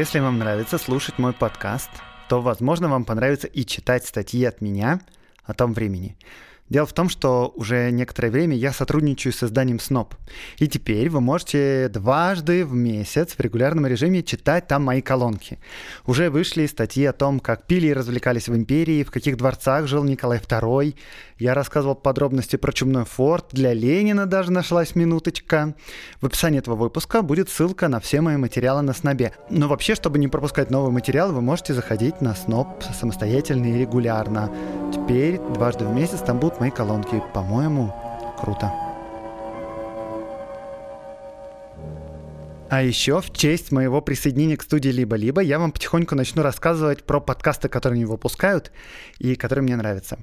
Если 0.00 0.18
вам 0.18 0.38
нравится 0.38 0.78
слушать 0.78 1.18
мой 1.18 1.34
подкаст, 1.34 1.90
то, 2.30 2.40
возможно, 2.40 2.88
вам 2.88 3.04
понравится 3.04 3.46
и 3.46 3.66
читать 3.66 4.06
статьи 4.06 4.42
от 4.46 4.62
меня 4.62 5.02
о 5.44 5.52
том 5.52 5.74
времени. 5.74 6.16
Дело 6.70 6.86
в 6.86 6.92
том, 6.92 7.08
что 7.08 7.52
уже 7.56 7.90
некоторое 7.90 8.30
время 8.30 8.56
я 8.56 8.72
сотрудничаю 8.72 9.32
с 9.32 9.42
изданием 9.42 9.80
СНОП. 9.80 10.14
И 10.58 10.68
теперь 10.68 11.10
вы 11.10 11.20
можете 11.20 11.88
дважды 11.88 12.64
в 12.64 12.72
месяц 12.74 13.34
в 13.36 13.40
регулярном 13.40 13.86
режиме 13.86 14.22
читать 14.22 14.68
там 14.68 14.84
мои 14.84 15.02
колонки. 15.02 15.58
Уже 16.06 16.30
вышли 16.30 16.66
статьи 16.66 17.04
о 17.04 17.12
том, 17.12 17.40
как 17.40 17.66
пили 17.66 17.88
и 17.88 17.92
развлекались 17.92 18.48
в 18.48 18.54
империи, 18.54 19.02
в 19.02 19.10
каких 19.10 19.36
дворцах 19.36 19.88
жил 19.88 20.04
Николай 20.04 20.38
II. 20.38 20.94
Я 21.38 21.54
рассказывал 21.54 21.96
подробности 21.96 22.54
про 22.54 22.72
чумной 22.72 23.04
форт, 23.04 23.46
для 23.50 23.72
Ленина 23.72 24.26
даже 24.26 24.52
нашлась 24.52 24.94
минуточка. 24.94 25.74
В 26.20 26.26
описании 26.26 26.60
этого 26.60 26.76
выпуска 26.76 27.22
будет 27.22 27.48
ссылка 27.48 27.88
на 27.88 27.98
все 27.98 28.20
мои 28.20 28.36
материалы 28.36 28.82
на 28.82 28.92
СНОБе. 28.92 29.32
Но 29.50 29.66
вообще, 29.66 29.96
чтобы 29.96 30.20
не 30.20 30.28
пропускать 30.28 30.70
новый 30.70 30.92
материал, 30.92 31.32
вы 31.32 31.40
можете 31.40 31.74
заходить 31.74 32.20
на 32.20 32.34
СНОП 32.34 32.84
самостоятельно 32.94 33.66
и 33.66 33.80
регулярно. 33.80 34.50
Теперь 34.92 35.38
дважды 35.38 35.84
в 35.84 35.94
месяц 35.94 36.20
там 36.20 36.40
будут 36.40 36.58
мои 36.58 36.70
колонки. 36.70 37.22
По-моему, 37.32 37.94
круто. 38.36 38.72
А 42.68 42.82
еще 42.82 43.20
в 43.20 43.32
честь 43.32 43.70
моего 43.70 44.00
присоединения 44.00 44.56
к 44.56 44.62
студии 44.62 44.90
«Либо-либо» 44.90 45.40
я 45.42 45.58
вам 45.58 45.70
потихоньку 45.72 46.14
начну 46.14 46.42
рассказывать 46.42 47.04
про 47.04 47.20
подкасты, 47.20 47.68
которые 47.68 47.98
они 47.98 48.04
выпускают 48.04 48.72
и 49.18 49.36
которые 49.36 49.62
мне 49.62 49.76
нравятся. 49.76 50.18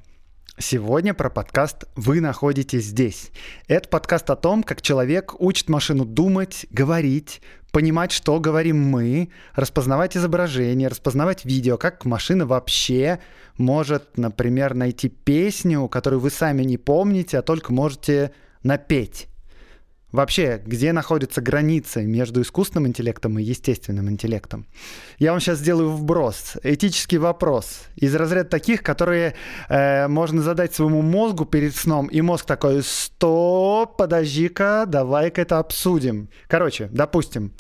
Сегодня 0.60 1.14
про 1.14 1.30
подкаст 1.30 1.86
«Вы 1.96 2.20
находитесь 2.20 2.86
здесь». 2.86 3.32
Это 3.68 3.88
подкаст 3.90 4.30
о 4.30 4.36
том, 4.36 4.64
как 4.64 4.82
человек 4.82 5.40
учит 5.40 5.70
машину 5.70 6.04
думать, 6.04 6.66
говорить, 6.72 7.42
понимать, 7.72 8.12
что 8.12 8.40
говорим 8.40 8.82
мы, 8.82 9.30
распознавать 9.54 10.18
изображения, 10.18 10.88
распознавать 10.88 11.46
видео, 11.46 11.78
как 11.78 12.06
машина 12.06 12.46
вообще 12.46 13.20
может, 13.58 14.18
например, 14.18 14.74
найти 14.74 15.10
песню, 15.10 15.88
которую 15.88 16.20
вы 16.20 16.30
сами 16.30 16.64
не 16.64 16.78
помните, 16.78 17.40
а 17.40 17.42
только 17.42 17.74
можете 17.74 18.32
напеть. 18.64 19.28
Вообще, 20.14 20.62
где 20.66 20.94
находится 20.94 21.42
граница 21.42 22.02
между 22.02 22.42
искусственным 22.42 22.88
интеллектом 22.88 23.38
и 23.40 23.44
естественным 23.44 24.10
интеллектом? 24.10 24.66
Я 25.20 25.32
вам 25.32 25.42
сейчас 25.42 25.60
сделаю 25.60 25.92
вброс. 25.92 26.54
Этический 26.64 27.18
вопрос. 27.18 27.82
Из 27.98 28.16
разряда 28.16 28.50
таких, 28.50 28.84
которые 28.84 29.36
э, 29.68 30.08
можно 30.08 30.42
задать 30.42 30.74
своему 30.74 31.02
мозгу 31.02 31.44
перед 31.44 31.76
сном, 31.76 32.08
и 32.08 32.22
мозг 32.22 32.46
такой, 32.46 32.84
стоп, 32.84 33.98
подожди-ка, 33.98 34.86
давай-ка 34.88 35.42
это 35.42 35.60
обсудим. 35.60 36.30
Короче, 36.48 36.88
допустим, 36.90 37.52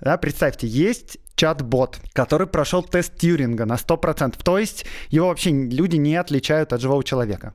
да, 0.00 0.16
представьте, 0.18 0.66
есть 0.66 1.18
чат-бот, 1.36 2.00
который 2.12 2.46
прошел 2.46 2.82
тест 2.82 3.16
Тьюринга 3.16 3.64
на 3.64 3.74
100%. 3.74 4.42
То 4.42 4.58
есть 4.58 4.86
его 5.08 5.28
вообще 5.28 5.50
люди 5.50 5.96
не 5.96 6.16
отличают 6.16 6.72
от 6.72 6.80
живого 6.80 7.04
человека. 7.04 7.54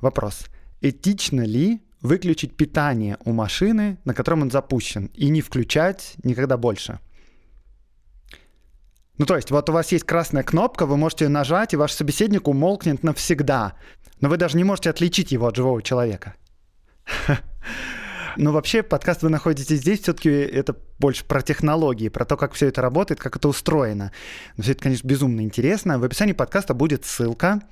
Вопрос. 0.00 0.46
Этично 0.80 1.42
ли 1.42 1.80
выключить 2.00 2.56
питание 2.56 3.16
у 3.24 3.32
машины, 3.32 3.98
на 4.04 4.14
котором 4.14 4.42
он 4.42 4.50
запущен, 4.50 5.06
и 5.14 5.30
не 5.30 5.40
включать 5.40 6.14
никогда 6.22 6.56
больше. 6.58 7.00
Ну, 9.16 9.26
то 9.26 9.36
есть, 9.36 9.50
вот 9.50 9.70
у 9.70 9.72
вас 9.72 9.92
есть 9.92 10.04
красная 10.04 10.42
кнопка, 10.42 10.86
вы 10.86 10.96
можете 10.96 11.24
ее 11.24 11.28
нажать, 11.30 11.72
и 11.72 11.76
ваш 11.76 11.92
собеседник 11.92 12.48
умолкнет 12.48 13.02
навсегда. 13.02 13.74
Но 14.20 14.28
вы 14.28 14.36
даже 14.36 14.56
не 14.56 14.64
можете 14.64 14.90
отличить 14.90 15.32
его 15.32 15.46
от 15.46 15.56
живого 15.56 15.82
человека. 15.82 16.34
Но 18.36 18.52
вообще 18.52 18.82
подкаст 18.82 19.22
вы 19.22 19.28
находитесь 19.28 19.78
здесь, 19.78 20.00
все-таки 20.00 20.30
это 20.30 20.76
больше 20.98 21.24
про 21.24 21.42
технологии, 21.42 22.08
про 22.08 22.24
то, 22.24 22.36
как 22.36 22.52
все 22.52 22.66
это 22.66 22.82
работает, 22.82 23.20
как 23.20 23.36
это 23.36 23.48
устроено. 23.48 24.12
Но 24.56 24.62
все 24.62 24.72
это, 24.72 24.82
конечно, 24.82 25.06
безумно 25.06 25.40
интересно. 25.40 25.98
В 25.98 26.04
описании 26.04 26.32
подкаста 26.32 26.74
будет 26.74 27.04
ссылка 27.04 27.62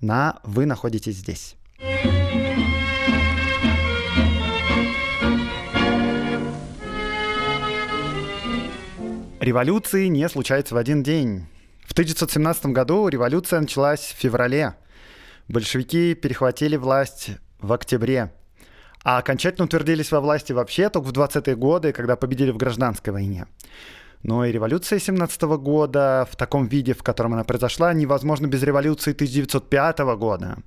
на 0.00 0.40
«Вы 0.42 0.66
находитесь 0.66 1.16
здесь». 1.16 1.56
Революции 9.40 10.08
не 10.08 10.28
случаются 10.28 10.74
в 10.74 10.78
один 10.78 11.02
день. 11.02 11.46
В 11.86 11.92
1917 11.92 12.66
году 12.66 13.08
революция 13.08 13.60
началась 13.60 14.00
в 14.00 14.20
феврале. 14.20 14.74
Большевики 15.46 16.14
перехватили 16.14 16.76
власть 16.76 17.30
в 17.60 17.72
октябре. 17.72 18.32
А 19.08 19.16
окончательно 19.16 19.64
утвердились 19.64 20.12
во 20.12 20.20
власти 20.20 20.52
вообще 20.52 20.90
только 20.90 21.06
в 21.06 21.12
20-е 21.12 21.56
годы, 21.56 21.92
когда 21.92 22.14
победили 22.14 22.50
в 22.50 22.58
гражданской 22.58 23.10
войне. 23.10 23.46
Но 24.22 24.44
и 24.44 24.52
революция 24.52 24.98
17 24.98 25.42
года 25.56 26.28
в 26.30 26.36
таком 26.36 26.66
виде, 26.66 26.92
в 26.92 27.02
котором 27.02 27.32
она 27.32 27.44
произошла, 27.44 27.94
невозможна 27.94 28.48
без 28.48 28.62
революции 28.62 29.12
1905 29.12 29.98
года. 30.18 30.58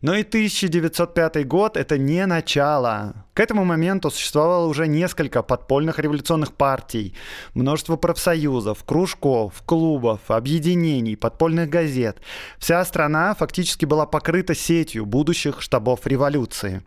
Но 0.00 0.14
и 0.14 0.22
1905 0.22 1.44
год— 1.48 1.76
это 1.78 1.98
не 1.98 2.24
начало. 2.26 3.26
К 3.34 3.40
этому 3.40 3.64
моменту 3.64 4.12
существовало 4.12 4.68
уже 4.68 4.86
несколько 4.86 5.42
подпольных 5.42 5.98
революционных 5.98 6.52
партий, 6.52 7.16
множество 7.54 7.96
профсоюзов, 7.96 8.84
кружков, 8.84 9.60
клубов, 9.66 10.20
объединений, 10.28 11.16
подпольных 11.16 11.68
газет. 11.68 12.18
Вся 12.58 12.84
страна 12.84 13.34
фактически 13.34 13.86
была 13.86 14.06
покрыта 14.06 14.54
сетью 14.54 15.04
будущих 15.04 15.60
штабов 15.60 16.06
революции. 16.06 16.84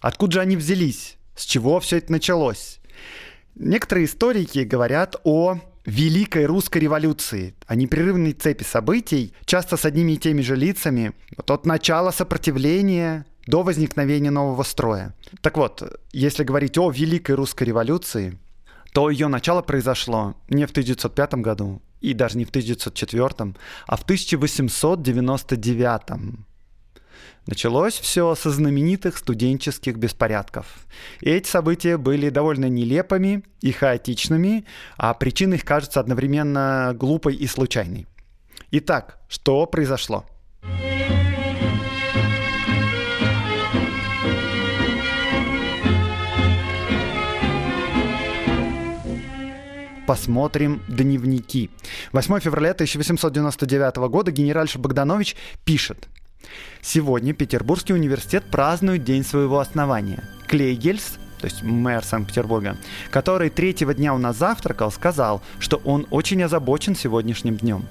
Откуда 0.00 0.34
же 0.34 0.40
они 0.40 0.56
взялись? 0.56 1.18
С 1.34 1.44
чего 1.44 1.80
все 1.80 1.98
это 1.98 2.12
началось? 2.12 2.80
Некоторые 3.54 4.06
историки 4.06 4.60
говорят 4.60 5.16
о 5.24 5.58
Великой 5.84 6.46
Русской 6.46 6.78
революции, 6.78 7.54
о 7.66 7.74
непрерывной 7.74 8.32
цепи 8.32 8.62
событий, 8.62 9.32
часто 9.44 9.76
с 9.76 9.84
одними 9.84 10.12
и 10.12 10.18
теми 10.18 10.42
же 10.42 10.54
лицами, 10.54 11.12
вот 11.36 11.50
от 11.50 11.66
начала 11.66 12.10
сопротивления 12.10 13.24
до 13.46 13.62
возникновения 13.62 14.30
нового 14.30 14.62
строя. 14.64 15.14
Так 15.40 15.56
вот, 15.56 15.82
если 16.12 16.44
говорить 16.44 16.76
о 16.76 16.90
Великой 16.90 17.36
Русской 17.36 17.64
революции, 17.64 18.38
то 18.92 19.10
ее 19.10 19.28
начало 19.28 19.62
произошло 19.62 20.34
не 20.48 20.66
в 20.66 20.70
1905 20.70 21.34
году 21.34 21.80
и 22.00 22.12
даже 22.12 22.36
не 22.36 22.44
в 22.44 22.50
1904, 22.50 23.54
а 23.86 23.96
в 23.96 24.02
1899. 24.02 26.47
Началось 27.46 27.94
все 27.94 28.34
со 28.34 28.50
знаменитых 28.50 29.16
студенческих 29.16 29.96
беспорядков. 29.96 30.66
И 31.20 31.30
эти 31.30 31.48
события 31.48 31.96
были 31.96 32.28
довольно 32.30 32.68
нелепыми 32.68 33.44
и 33.60 33.72
хаотичными, 33.72 34.64
а 34.96 35.14
причина 35.14 35.54
их 35.54 35.64
кажется 35.64 36.00
одновременно 36.00 36.92
глупой 36.94 37.34
и 37.34 37.46
случайной. 37.46 38.06
Итак, 38.70 39.18
что 39.28 39.66
произошло? 39.66 40.26
посмотрим 50.08 50.80
дневники. 50.88 51.68
8 52.12 52.40
февраля 52.40 52.70
1899 52.70 53.96
года 54.08 54.30
генеральша 54.30 54.78
Богданович 54.78 55.36
пишет. 55.66 56.08
Сегодня 56.82 57.34
Петербургский 57.34 57.92
университет 57.92 58.44
празднует 58.44 59.04
день 59.04 59.24
своего 59.24 59.58
основания. 59.58 60.22
Клейгельс, 60.46 61.18
то 61.38 61.46
есть 61.46 61.62
мэр 61.62 62.04
Санкт-Петербурга, 62.04 62.76
который 63.10 63.50
третьего 63.50 63.94
дня 63.94 64.14
у 64.14 64.18
нас 64.18 64.36
завтракал, 64.36 64.90
сказал, 64.90 65.42
что 65.58 65.80
он 65.84 66.06
очень 66.10 66.42
озабочен 66.42 66.96
сегодняшним 66.96 67.56
днем. 67.56 67.84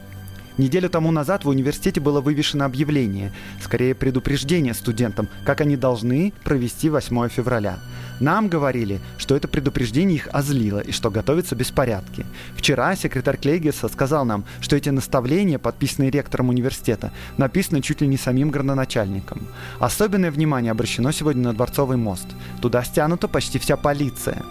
Неделю 0.57 0.89
тому 0.89 1.12
назад 1.12 1.45
в 1.45 1.50
университете 1.50 2.01
было 2.01 2.19
вывешено 2.19 2.65
объявление, 2.65 3.31
скорее 3.62 3.94
предупреждение 3.94 4.74
студентам, 4.74 5.27
как 5.45 5.62
они 5.62 5.77
должны 5.77 6.33
провести 6.44 6.89
8 6.89 7.30
февраля. 7.30 7.77
Нам 8.19 8.47
говорили, 8.47 8.99
что 9.17 9.35
это 9.35 9.47
предупреждение 9.47 10.15
их 10.15 10.27
озлило 10.31 10.79
и 10.79 10.91
что 10.91 11.11
готовятся 11.11 11.55
беспорядки. 11.55 12.25
Вчера 12.55 12.95
секретарь 12.95 13.37
Клейгерса 13.37 13.87
сказал 13.87 14.25
нам, 14.25 14.43
что 14.59 14.75
эти 14.75 14.89
наставления, 14.89 15.59
подписанные 15.59 16.09
ректором 16.09 16.49
университета, 16.49 17.11
написаны 17.37 17.81
чуть 17.81 18.01
ли 18.01 18.07
не 18.07 18.17
самим 18.17 18.49
градоначальником. 18.49 19.47
Особенное 19.79 20.31
внимание 20.31 20.71
обращено 20.71 21.11
сегодня 21.11 21.43
на 21.43 21.53
Дворцовый 21.53 21.97
мост. 21.97 22.27
Туда 22.61 22.83
стянута 22.83 23.27
почти 23.27 23.59
вся 23.59 23.77
полиция. 23.77 24.43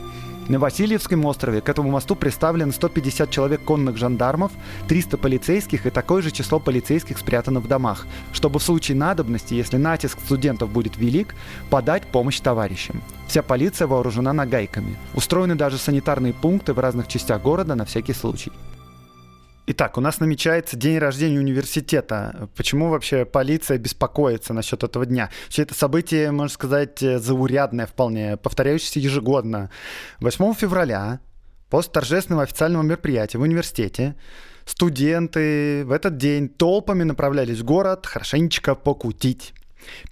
На 0.48 0.60
Васильевском 0.60 1.24
острове 1.24 1.60
к 1.60 1.68
этому 1.68 1.90
мосту 1.90 2.14
представлено 2.14 2.70
150 2.70 3.30
человек 3.30 3.62
конных 3.62 3.96
жандармов, 3.96 4.52
300 4.86 5.18
полицейских 5.18 5.86
и 5.86 5.90
такое 5.90 6.22
же 6.22 6.30
число 6.30 6.60
полицейских 6.60 7.18
спрятано 7.18 7.58
в 7.58 7.66
домах, 7.66 8.06
чтобы 8.32 8.60
в 8.60 8.62
случае 8.62 8.96
надобности, 8.96 9.54
если 9.54 9.76
натиск 9.76 10.20
студентов 10.20 10.70
будет 10.70 10.98
велик, 10.98 11.34
подать 11.68 12.06
помощь 12.06 12.38
товарищам. 12.38 13.02
Вся 13.26 13.42
полиция 13.42 13.88
вооружена 13.88 14.32
нагайками. 14.32 14.96
Устроены 15.14 15.56
даже 15.56 15.78
санитарные 15.78 16.32
пункты 16.32 16.74
в 16.74 16.78
разных 16.78 17.08
частях 17.08 17.42
города 17.42 17.74
на 17.74 17.84
всякий 17.84 18.12
случай. 18.12 18.52
Итак, 19.68 19.98
у 19.98 20.00
нас 20.00 20.20
намечается 20.20 20.76
день 20.76 20.98
рождения 20.98 21.40
университета. 21.40 22.48
Почему 22.56 22.88
вообще 22.88 23.24
полиция 23.24 23.78
беспокоится 23.78 24.54
насчет 24.54 24.84
этого 24.84 25.04
дня? 25.06 25.28
Все 25.48 25.62
это 25.62 25.74
событие, 25.74 26.30
можно 26.30 26.54
сказать, 26.54 27.00
заурядное 27.00 27.86
вполне, 27.86 28.36
повторяющееся 28.36 29.00
ежегодно. 29.00 29.70
8 30.20 30.54
февраля, 30.54 31.18
после 31.68 31.90
торжественного 31.90 32.44
официального 32.44 32.84
мероприятия 32.84 33.38
в 33.38 33.42
университете, 33.42 34.14
студенты 34.66 35.84
в 35.84 35.90
этот 35.90 36.16
день 36.16 36.48
толпами 36.48 37.02
направлялись 37.02 37.58
в 37.58 37.64
город 37.64 38.06
хорошенечко 38.06 38.76
покутить. 38.76 39.52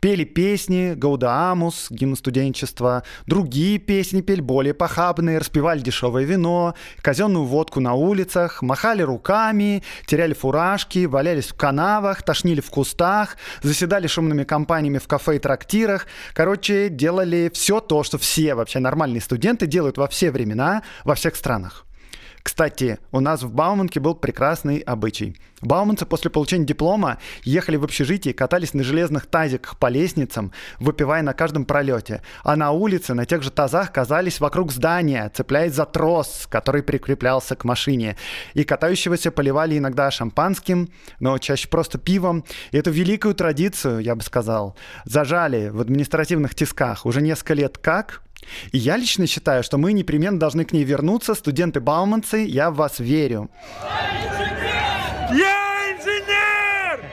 Пели 0.01 0.25
песни, 0.25 0.95
Гаудамус, 0.95 1.89
гимн 1.91 2.17
студенчества, 2.17 3.03
другие 3.27 3.79
песни 3.79 4.21
пели 4.21 4.41
более 4.41 4.75
похабные, 4.75 5.39
распевали 5.39 5.81
дешевое 5.81 6.25
вино, 6.25 6.75
казенную 7.01 7.45
водку 7.45 7.81
на 7.81 7.95
улицах, 7.95 8.63
махали 8.63 9.03
руками, 9.03 9.83
теряли 10.07 10.35
фуражки, 10.35 11.07
валялись 11.07 11.47
в 11.47 11.55
канавах, 11.55 12.23
тошнили 12.23 12.61
в 12.61 12.71
кустах, 12.71 13.37
заседали 13.63 14.07
шумными 14.07 14.45
компаниями 14.45 14.99
в 14.99 15.09
кафе 15.09 15.37
и 15.37 15.39
трактирах. 15.39 16.07
Короче, 16.35 16.89
делали 16.89 17.51
все 17.53 17.81
то, 17.81 18.03
что 18.03 18.19
все 18.19 18.55
вообще 18.55 18.79
нормальные 18.79 19.21
студенты 19.21 19.67
делают 19.67 19.99
во 19.99 20.09
все 20.09 20.31
времена, 20.31 20.83
во 21.05 21.15
всех 21.15 21.37
странах. 21.37 21.85
Кстати, 22.45 22.99
у 23.11 23.21
нас 23.21 23.43
в 23.43 23.51
Бауманке 23.51 24.01
был 24.01 24.15
прекрасный 24.15 24.79
обычай. 24.79 25.35
Бауманцы 25.63 26.05
после 26.05 26.31
получения 26.31 26.67
диплома 26.67 27.17
ехали 27.43 27.77
в 27.77 27.85
общежитие, 27.85 28.35
катались 28.35 28.75
на 28.75 28.85
железных 28.85 29.25
тазиках 29.25 29.79
по 29.79 29.89
лестницам, 29.89 30.53
выпивая 30.79 31.23
на 31.23 31.33
каждом 31.33 31.65
пролете. 31.65 32.21
А 32.43 32.55
на 32.55 32.71
улице 32.71 33.15
на 33.15 33.25
тех 33.25 33.43
же 33.43 33.51
тазах 33.51 33.93
казались 33.93 34.41
вокруг 34.41 34.73
здания, 34.73 35.33
цепляясь 35.35 35.73
за 35.73 35.87
трос, 35.87 36.47
который 36.51 36.83
прикреплялся 36.83 37.57
к 37.57 37.65
машине. 37.65 38.19
И 38.53 38.63
катающегося 38.65 39.31
поливали 39.31 39.79
иногда 39.79 40.11
шампанским, 40.11 40.91
но 41.21 41.39
чаще 41.39 41.69
просто 41.69 41.97
пивом. 41.97 42.45
И 42.73 42.77
эту 42.77 42.91
великую 42.91 43.35
традицию, 43.35 44.01
я 44.01 44.15
бы 44.15 44.23
сказал, 44.23 44.77
зажали 45.07 45.71
в 45.71 45.81
административных 45.81 46.55
тисках 46.55 47.07
уже 47.07 47.23
несколько 47.23 47.55
лет 47.55 47.79
как, 47.79 48.21
и 48.73 48.79
я 48.79 48.97
лично 48.97 49.27
считаю, 49.27 49.63
что 49.63 49.79
мы 49.79 49.93
непременно 49.93 50.39
должны 50.39 50.65
к 50.65 50.73
ней 50.73 50.85
вернуться. 50.85 51.35
Студенты 51.35 51.81
Бауманцы, 51.81 52.39
я 52.39 52.71
в 52.71 52.77
вас 52.77 52.99
верю. 52.99 53.51
Я 55.31 55.93
инженер! 55.93 57.05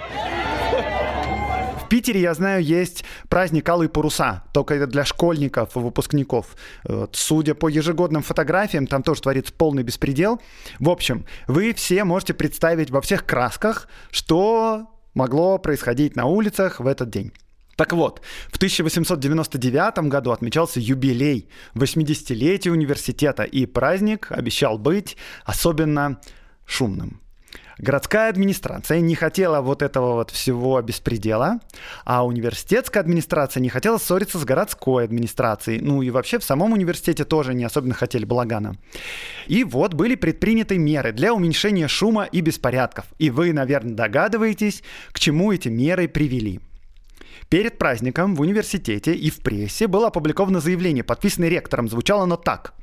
В 1.83 1.89
Питере, 1.89 2.21
я 2.21 2.33
знаю, 2.33 2.63
есть 2.63 3.03
праздник 3.27 3.67
Алые 3.67 3.89
паруса, 3.89 4.43
только 4.53 4.75
это 4.75 4.87
для 4.87 5.03
школьников 5.03 5.75
выпускников. 5.75 6.55
Вот. 6.83 7.15
Судя 7.15 7.53
по 7.53 7.67
ежегодным 7.67 8.23
фотографиям, 8.23 8.87
там 8.87 9.03
тоже 9.03 9.21
творится 9.21 9.53
полный 9.53 9.83
беспредел. 9.83 10.41
В 10.79 10.89
общем, 10.89 11.25
вы 11.47 11.73
все 11.73 12.03
можете 12.05 12.33
представить 12.33 12.91
во 12.91 13.01
всех 13.01 13.25
красках, 13.25 13.89
что 14.09 14.87
могло 15.13 15.57
происходить 15.57 16.15
на 16.15 16.25
улицах 16.25 16.79
в 16.79 16.87
этот 16.87 17.09
день. 17.09 17.33
Так 17.75 17.93
вот, 17.93 18.21
в 18.49 18.57
1899 18.57 20.09
году 20.09 20.31
отмечался 20.31 20.79
юбилей 20.79 21.49
80-летия 21.73 22.69
университета, 22.71 23.43
и 23.43 23.65
праздник 23.65 24.27
обещал 24.29 24.77
быть 24.77 25.17
особенно 25.45 26.19
шумным. 26.65 27.21
Городская 27.81 28.29
администрация 28.29 28.99
не 28.99 29.15
хотела 29.15 29.61
вот 29.61 29.81
этого 29.81 30.13
вот 30.13 30.29
всего 30.29 30.79
беспредела, 30.83 31.59
а 32.05 32.23
университетская 32.23 33.01
администрация 33.01 33.59
не 33.59 33.69
хотела 33.69 33.97
ссориться 33.97 34.37
с 34.37 34.45
городской 34.45 35.03
администрацией. 35.03 35.81
Ну 35.81 36.03
и 36.03 36.11
вообще 36.11 36.37
в 36.37 36.43
самом 36.43 36.73
университете 36.73 37.23
тоже 37.23 37.55
не 37.55 37.63
особенно 37.63 37.95
хотели 37.95 38.23
балагана. 38.23 38.75
И 39.47 39.63
вот 39.63 39.95
были 39.95 40.13
предприняты 40.13 40.77
меры 40.77 41.11
для 41.11 41.33
уменьшения 41.33 41.87
шума 41.87 42.25
и 42.25 42.41
беспорядков. 42.41 43.05
И 43.17 43.31
вы, 43.31 43.51
наверное, 43.51 43.95
догадываетесь, 43.95 44.83
к 45.11 45.19
чему 45.19 45.51
эти 45.51 45.69
меры 45.69 46.07
привели. 46.07 46.59
Перед 47.51 47.77
праздником 47.77 48.33
в 48.33 48.39
университете 48.39 49.13
и 49.13 49.29
в 49.29 49.41
прессе 49.41 49.87
было 49.87 50.07
опубликовано 50.07 50.61
заявление, 50.61 51.03
подписанное 51.03 51.49
ректором. 51.49 51.89
Звучало 51.89 52.23
оно 52.23 52.37
так. 52.37 52.73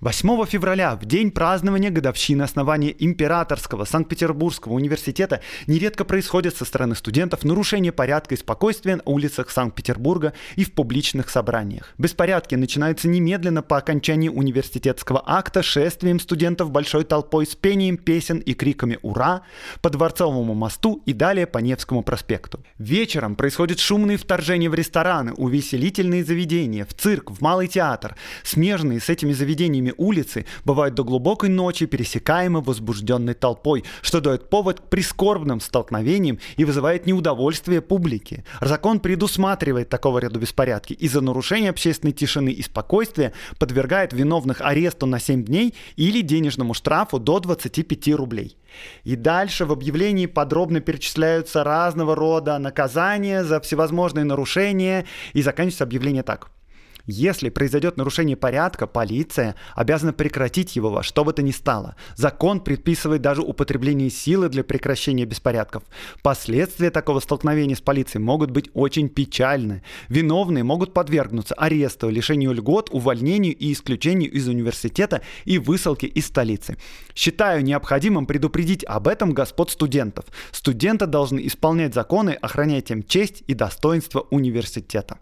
8 0.00 0.46
февраля, 0.46 0.96
в 0.96 1.04
день 1.04 1.30
празднования 1.30 1.90
годовщины 1.90 2.42
основания 2.42 2.92
Императорского 2.98 3.84
Санкт-Петербургского 3.84 4.72
университета, 4.72 5.42
нередко 5.66 6.04
происходит 6.04 6.56
со 6.56 6.64
стороны 6.64 6.96
студентов 6.96 7.44
нарушение 7.44 7.92
порядка 7.92 8.34
и 8.34 8.38
спокойствия 8.38 8.96
на 8.96 9.02
улицах 9.04 9.50
Санкт-Петербурга 9.50 10.32
и 10.56 10.64
в 10.64 10.72
публичных 10.72 11.28
собраниях. 11.28 11.92
Беспорядки 11.98 12.54
начинаются 12.54 13.08
немедленно 13.08 13.62
по 13.62 13.76
окончании 13.76 14.30
университетского 14.30 15.22
акта 15.24 15.62
шествием 15.62 16.18
студентов 16.18 16.70
большой 16.70 17.04
толпой 17.04 17.46
с 17.46 17.54
пением 17.54 17.98
песен 17.98 18.38
и 18.38 18.54
криками 18.54 18.98
«Ура!» 19.02 19.42
по 19.82 19.90
Дворцовому 19.90 20.54
мосту 20.54 21.02
и 21.04 21.12
далее 21.12 21.46
по 21.46 21.58
Невскому 21.58 22.02
проспекту. 22.02 22.64
Вечером 22.78 23.36
происходит 23.36 23.78
шумные 24.00 24.16
вторжения 24.16 24.70
в 24.70 24.74
рестораны, 24.74 25.34
увеселительные 25.34 26.24
заведения, 26.24 26.86
в 26.86 26.94
цирк, 26.94 27.30
в 27.30 27.42
малый 27.42 27.68
театр, 27.68 28.16
смежные 28.42 28.98
с 28.98 29.10
этими 29.10 29.34
заведениями 29.34 29.92
улицы 29.98 30.46
бывают 30.64 30.94
до 30.94 31.04
глубокой 31.04 31.50
ночи 31.50 31.84
пересекаемы 31.84 32.62
возбужденной 32.62 33.34
толпой, 33.34 33.84
что 34.00 34.22
дает 34.22 34.48
повод 34.48 34.80
к 34.80 34.84
прискорбным 34.84 35.60
столкновениям 35.60 36.38
и 36.56 36.64
вызывает 36.64 37.04
неудовольствие 37.04 37.82
публики. 37.82 38.42
Закон 38.62 39.00
предусматривает 39.00 39.90
такого 39.90 40.18
рода 40.22 40.38
беспорядки 40.38 40.94
и 40.94 41.06
за 41.06 41.20
нарушение 41.20 41.68
общественной 41.68 42.14
тишины 42.14 42.52
и 42.52 42.62
спокойствия 42.62 43.34
подвергает 43.58 44.14
виновных 44.14 44.62
аресту 44.62 45.04
на 45.04 45.20
7 45.20 45.44
дней 45.44 45.74
или 45.96 46.22
денежному 46.22 46.72
штрафу 46.72 47.18
до 47.18 47.38
25 47.38 48.14
рублей. 48.14 48.56
И 49.04 49.16
дальше 49.16 49.64
в 49.64 49.72
объявлении 49.72 50.26
подробно 50.26 50.80
перечисляются 50.80 51.64
разного 51.64 52.14
рода 52.14 52.58
наказания 52.58 53.44
за 53.44 53.60
всевозможные 53.60 54.24
нарушения. 54.24 55.06
И 55.32 55.42
заканчивается 55.42 55.84
объявление 55.84 56.22
так– 56.22 56.50
если 57.06 57.48
произойдет 57.48 57.96
нарушение 57.96 58.36
порядка, 58.36 58.86
полиция 58.86 59.54
обязана 59.74 60.12
прекратить 60.12 60.76
его 60.76 60.90
во 60.90 61.02
что 61.02 61.24
бы 61.24 61.32
то 61.32 61.42
ни 61.42 61.50
стало. 61.50 61.96
Закон 62.16 62.60
предписывает 62.60 63.22
даже 63.22 63.42
употребление 63.42 64.10
силы 64.10 64.48
для 64.48 64.64
прекращения 64.64 65.24
беспорядков. 65.24 65.82
Последствия 66.22 66.90
такого 66.90 67.20
столкновения 67.20 67.76
с 67.76 67.80
полицией 67.80 68.22
могут 68.22 68.50
быть 68.50 68.70
очень 68.74 69.08
печальны. 69.08 69.82
Виновные 70.08 70.64
могут 70.64 70.94
подвергнуться 70.94 71.54
аресту, 71.54 72.08
лишению 72.08 72.52
льгот, 72.52 72.90
увольнению 72.90 73.56
и 73.56 73.72
исключению 73.72 74.30
из 74.30 74.48
университета 74.48 75.22
и 75.44 75.58
высылке 75.58 76.06
из 76.06 76.26
столицы. 76.26 76.76
Считаю 77.14 77.62
необходимым 77.64 78.26
предупредить 78.26 78.84
об 78.84 79.08
этом 79.08 79.32
господ 79.32 79.70
студентов. 79.70 80.24
Студенты 80.52 81.06
должны 81.06 81.46
исполнять 81.46 81.94
законы, 81.94 82.30
охранять 82.30 82.90
им 82.90 83.02
честь 83.02 83.42
и 83.46 83.54
достоинство 83.54 84.26
университета. 84.30 85.18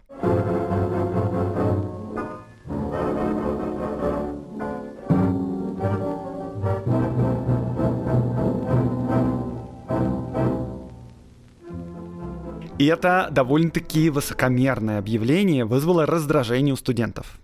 И 12.79 12.85
это 12.85 13.27
довольно-таки 13.29 14.09
высокомерное 14.09 14.99
объявление 14.99 15.65
вызвало 15.65 16.05
раздражение 16.05 16.73
у 16.73 16.77
студентов. 16.77 17.37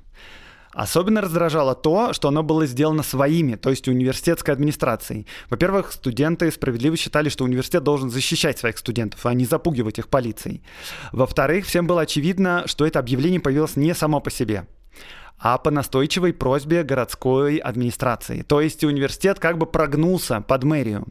Особенно 0.72 1.20
раздражало 1.20 1.75
то, 1.75 2.13
что 2.13 2.30
оно 2.30 2.42
было 2.42 2.65
сделано 2.65 3.04
своими, 3.04 3.56
то 3.56 3.70
есть 3.70 3.88
университетской 3.89 4.54
администрацией. 4.54 5.27
Во-первых, 5.50 5.92
студенты 5.92 6.50
справедливо 6.51 6.96
считали, 6.96 7.27
что 7.27 7.44
университет 7.44 7.84
должен 7.84 8.10
защищать 8.10 8.60
своих 8.60 8.77
студентов, 8.77 9.25
а 9.25 9.34
не 9.34 9.46
запугивать 9.46 10.00
их 10.00 10.08
полицией. 10.08 10.63
Во-вторых, 11.12 11.65
всем 11.65 11.86
было 11.86 12.01
очевидно, 12.01 12.63
что 12.65 12.86
это 12.86 13.00
объявление 13.00 13.42
появилось 13.42 13.75
не 13.75 13.94
само 13.94 14.22
по 14.22 14.32
себе 14.32 14.65
а 15.38 15.58
по 15.58 15.70
настойчивой 15.70 16.34
просьбе 16.34 16.84
городской 16.84 17.58
администрации. 17.58 18.42
То 18.42 18.62
есть 18.62 18.86
университет 18.86 19.38
как 19.38 19.58
бы 19.58 19.65
прогнулся 19.65 20.39
под 20.39 20.63
мэрию. 20.63 21.06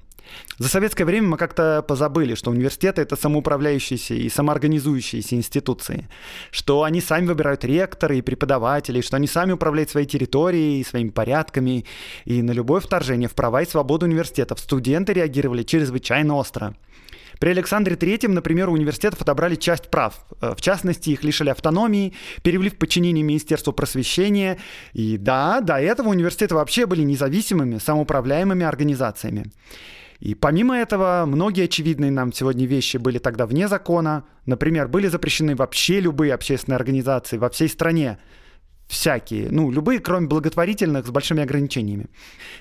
За 0.59 0.69
советское 0.69 1.05
время 1.05 1.29
мы 1.29 1.37
как-то 1.37 1.83
позабыли, 1.83 2.35
что 2.35 2.51
университеты— 2.51 3.03
это 3.03 3.17
самоуправляющиеся 3.17 4.15
и 4.15 4.29
самоорганизующиеся 4.29 5.35
институции, 5.35 6.09
что 6.51 6.83
они 6.83 7.01
сами 7.01 7.27
выбирают 7.27 7.65
ректора 7.65 8.17
и 8.17 8.23
преподавателей, 8.23 9.03
что 9.03 9.17
они 9.17 9.27
сами 9.27 9.53
управляют 9.53 9.91
своей 9.91 10.07
территорией 10.07 10.81
и 10.81 10.85
своими 10.85 11.11
порядками, 11.11 11.85
и 12.25 12.43
на 12.43 12.53
любое 12.53 12.81
вторжение 12.81 13.29
в 13.29 13.35
права 13.35 13.63
и 13.63 13.67
свободу 13.67 14.07
университетов 14.07 14.61
студенты 14.61 15.13
реагировали 15.13 15.63
чрезвычайно 15.63 16.37
остро. 16.37 16.75
При 17.41 17.51
Александре 17.51 17.97
III, 17.97 18.29
например, 18.29 18.69
у 18.69 18.73
университетов 18.73 19.21
отобрали 19.21 19.57
часть 19.57 19.91
прав. 19.91 20.15
Э, 20.41 20.55
в 20.57 20.61
частности, 20.61 21.11
их 21.11 21.25
лишили 21.25 21.51
автономии, 21.51 22.15
перевели 22.43 22.71
в 22.71 22.79
подчинение 22.79 23.25
Министерству 23.25 23.73
просвещения. 23.73 24.59
И 24.93 25.17
да, 25.19 25.61
до 25.61 25.75
этого 25.81 26.09
университеты 26.09 26.55
вообще 26.55 26.87
были 26.87 27.03
независимыми, 27.03 27.79
самоуправляемыми 27.79 28.65
организациями. 28.65 29.51
И 30.21 30.35
помимо 30.35 30.77
этого, 30.77 31.25
многие 31.27 31.65
очевидные 31.65 32.11
нам 32.11 32.33
сегодня 32.33 32.67
вещи 32.67 32.97
были 32.97 33.19
тогда 33.19 33.47
вне 33.47 33.69
закона. 33.69 34.25
Например, 34.47 34.89
были 34.89 35.09
запрещены 35.09 35.55
вообще 35.57 36.01
любые 36.01 36.35
общественные 36.35 36.77
организации 36.77 37.37
во 37.39 37.51
всей 37.51 37.69
стране 37.69 38.19
всякие, 38.87 39.49
ну, 39.51 39.71
любые, 39.71 39.99
кроме 39.99 40.27
благотворительных, 40.27 41.07
с 41.07 41.11
большими 41.11 41.43
ограничениями. 41.43 42.07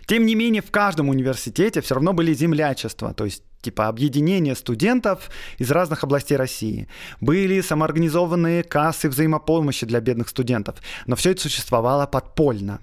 Тем 0.06 0.26
не 0.26 0.36
менее, 0.36 0.62
в 0.62 0.72
каждом 0.72 1.10
университете 1.10 1.82
все 1.82 1.96
равно 1.96 2.14
были 2.14 2.34
землячества, 2.34 3.14
то 3.14 3.26
есть 3.26 3.44
типа 3.62 3.88
объединения 3.88 4.56
студентов 4.56 5.30
из 5.58 5.72
разных 5.72 6.04
областей 6.04 6.38
России. 6.38 6.88
Были 7.22 7.62
самоорганизованные 7.62 8.64
кассы 8.64 9.10
взаимопомощи 9.10 9.86
для 9.86 10.02
бедных 10.02 10.30
студентов, 10.30 10.76
но 11.06 11.16
все 11.16 11.32
это 11.32 11.42
существовало 11.42 12.06
подпольно. 12.06 12.80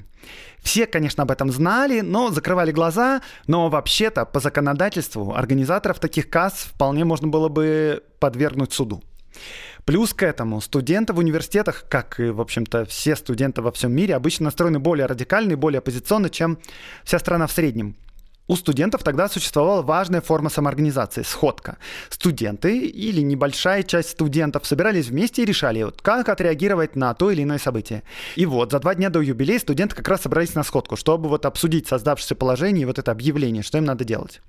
Все, 0.63 0.87
конечно, 0.87 1.23
об 1.23 1.31
этом 1.31 1.51
знали, 1.51 2.01
но 2.01 2.31
закрывали 2.31 2.73
глаза, 2.73 3.23
но 3.47 3.69
вообще-то 3.69 4.25
по 4.25 4.41
законодательству 4.41 5.35
организаторов 5.35 5.99
таких 5.99 6.29
касс 6.29 6.69
вполне 6.75 7.05
можно 7.05 7.29
было 7.29 7.49
бы 7.49 8.03
подвергнуть 8.19 8.73
суду. 8.73 9.03
Плюс 9.85 10.13
к 10.13 10.23
этому 10.23 10.61
студенты 10.61 11.13
в 11.13 11.19
университетах, 11.19 11.87
как 11.89 12.21
и, 12.21 12.31
в 12.31 12.41
общем-то, 12.41 12.85
все 12.85 13.17
студенты 13.17 13.63
во 13.63 13.73
всем 13.73 13.93
мире, 13.93 14.15
обычно 14.15 14.45
настроены 14.45 14.79
более 14.79 15.07
радикально 15.07 15.53
и 15.53 15.57
более 15.57 15.79
оппозиционно, 15.79 16.29
чем 16.29 16.59
вся 17.05 17.19
страна 17.19 17.47
в 17.47 17.53
среднем. 17.53 17.97
У 18.51 18.57
студентов 18.57 19.05
тогда 19.05 19.29
существовала 19.29 19.81
важная 19.81 20.21
форма 20.21 20.51
самоорганизации– 20.51 21.23
сходка. 21.25 21.77
Студенты 22.09 22.79
или 22.81 23.21
небольшая 23.21 23.85
часть 23.85 24.11
студентов 24.11 24.67
собирались 24.67 25.07
вместе 25.07 25.43
и 25.43 25.45
решали, 25.45 25.85
вот, 25.85 26.03
как 26.03 26.29
отреагировать 26.29 26.97
на 26.97 27.15
то 27.15 27.31
или 27.31 27.45
иное 27.45 27.59
событие. 27.59 28.03
И 28.35 28.47
вот, 28.47 28.73
за 28.73 28.81
два 28.81 28.97
дня 28.97 29.09
до 29.09 29.21
юбилея 29.21 29.61
студенты 29.61 29.95
как 29.95 30.09
раз 30.09 30.23
собрались 30.23 30.57
на 30.57 30.65
сходку, 30.65 30.97
чтобы 30.97 31.29
вот 31.29 31.47
обсудить 31.47 31.87
создавшееся 31.87 32.35
положение 32.35 32.83
и 32.83 32.87
вот 32.87 32.99
это 32.99 33.13
объявление, 33.13 33.63
что 33.63 33.79
им 33.79 33.85
надо 33.85 34.03
делать. 34.03 34.41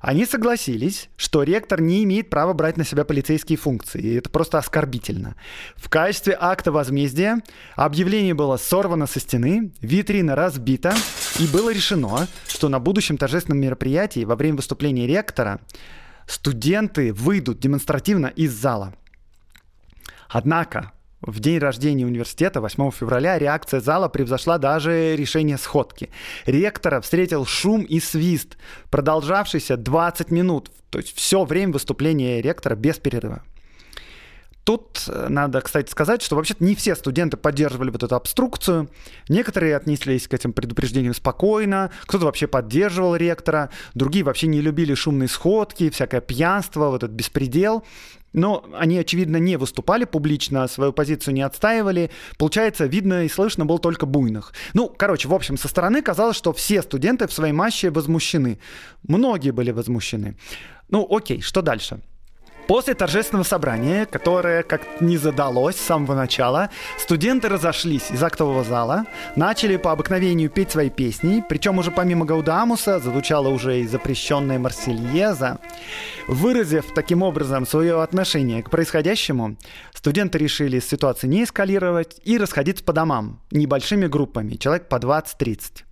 Они 0.00 0.24
согласились, 0.24 1.10
что 1.16 1.42
ректор 1.42 1.80
не 1.82 2.04
имеет 2.04 2.30
права 2.30 2.54
брать 2.54 2.78
на 2.78 2.84
себя 2.84 3.04
полицейские 3.04 3.58
функции. 3.58 4.00
И 4.00 4.14
это 4.14 4.30
просто 4.30 4.56
оскорбительно. 4.56 5.36
В 5.76 5.90
качестве 5.90 6.36
акта 6.40 6.72
возмездия 6.72 7.40
объявление 7.76 8.32
было 8.32 8.56
сорвано 8.56 9.06
со 9.06 9.20
стены, 9.20 9.72
витрина 9.82 10.34
разбита, 10.34 10.94
и 11.38 11.46
было 11.46 11.70
решено, 11.70 12.28
что 12.48 12.70
на 12.70 12.80
будущем 12.80 13.18
торжественном 13.18 13.60
мероприятии 13.60 14.24
во 14.24 14.36
время 14.36 14.56
выступления 14.56 15.06
ректора 15.06 15.60
студенты 16.26 17.12
выйдут 17.12 17.60
демонстративно 17.60 18.28
из 18.28 18.52
зала. 18.52 18.94
Однако 20.30 20.92
в 21.22 21.38
день 21.40 21.58
рождения 21.58 22.06
университета, 22.06 22.60
8 22.60 22.90
февраля, 22.90 23.38
реакция 23.38 23.80
зала 23.80 24.08
превзошла 24.08 24.58
даже 24.58 25.16
решение 25.16 25.58
сходки. 25.58 26.10
Ректора 26.46 27.00
встретил 27.00 27.44
шум 27.44 27.82
и 27.82 28.00
свист, 28.00 28.56
продолжавшийся 28.90 29.76
20 29.76 30.30
минут. 30.30 30.70
То 30.90 30.98
есть 30.98 31.14
все 31.14 31.44
время 31.44 31.72
выступления 31.74 32.40
ректора 32.40 32.74
без 32.74 32.98
перерыва. 32.98 33.42
Тут 34.64 35.04
э, 35.08 35.26
надо, 35.28 35.60
кстати, 35.62 35.90
сказать, 35.90 36.22
что 36.22 36.36
вообще-то 36.36 36.62
не 36.62 36.74
все 36.74 36.94
студенты 36.94 37.36
поддерживали 37.36 37.90
вот 37.90 38.02
эту 38.02 38.14
обструкцию. 38.14 38.90
Некоторые 39.28 39.76
отнеслись 39.76 40.28
к 40.28 40.34
этим 40.34 40.52
предупреждениям 40.52 41.14
спокойно, 41.14 41.90
кто-то 42.02 42.26
вообще 42.26 42.46
поддерживал 42.46 43.16
ректора, 43.16 43.70
другие 43.94 44.24
вообще 44.24 44.46
не 44.48 44.60
любили 44.60 44.94
шумные 44.94 45.28
сходки, 45.28 45.90
всякое 45.90 46.20
пьянство, 46.20 46.88
вот 46.90 47.02
этот 47.02 47.12
беспредел. 47.12 47.84
Но 48.32 48.64
они, 48.74 48.96
очевидно, 48.98 49.38
не 49.38 49.56
выступали 49.56 50.04
публично, 50.04 50.68
свою 50.68 50.92
позицию 50.92 51.34
не 51.34 51.42
отстаивали. 51.42 52.10
Получается, 52.38 52.86
видно 52.86 53.24
и 53.24 53.28
слышно 53.28 53.66
было 53.66 53.78
только 53.78 54.06
буйных. 54.06 54.52
Ну, 54.72 54.88
короче, 54.88 55.26
в 55.26 55.34
общем, 55.34 55.56
со 55.56 55.66
стороны 55.66 56.00
казалось, 56.00 56.36
что 56.36 56.52
все 56.52 56.82
студенты 56.82 57.26
в 57.26 57.32
своей 57.32 57.52
массе 57.52 57.90
возмущены. 57.90 58.60
Многие 59.02 59.50
были 59.50 59.72
возмущены. 59.72 60.36
Ну, 60.90 61.06
окей, 61.10 61.40
что 61.40 61.62
дальше? 61.62 62.00
После 62.66 62.94
торжественного 62.94 63.44
собрания, 63.44 64.06
которое 64.06 64.62
как 64.62 65.00
не 65.00 65.16
задалось 65.16 65.76
с 65.76 65.80
самого 65.80 66.14
начала, 66.14 66.70
студенты 66.98 67.48
разошлись 67.48 68.10
из 68.10 68.22
актового 68.22 68.62
зала, 68.64 69.06
начали 69.36 69.76
по 69.76 69.92
обыкновению 69.92 70.50
петь 70.50 70.70
свои 70.70 70.88
песни, 70.88 71.44
причем 71.48 71.78
уже 71.78 71.90
помимо 71.90 72.24
Гаудамуса 72.24 73.00
звучала 73.00 73.48
уже 73.48 73.80
и 73.80 73.86
запрещенная 73.86 74.58
Марсельеза. 74.58 75.58
Выразив 76.28 76.84
таким 76.94 77.22
образом 77.22 77.66
свое 77.66 78.02
отношение 78.02 78.62
к 78.62 78.70
происходящему, 78.70 79.56
студенты 79.92 80.38
решили 80.38 80.78
ситуацию 80.78 81.30
не 81.30 81.44
эскалировать 81.44 82.20
и 82.24 82.38
расходиться 82.38 82.84
по 82.84 82.92
домам 82.92 83.40
небольшими 83.50 84.06
группами, 84.06 84.54
человек 84.54 84.88
по 84.88 84.96
20-30. 84.96 85.84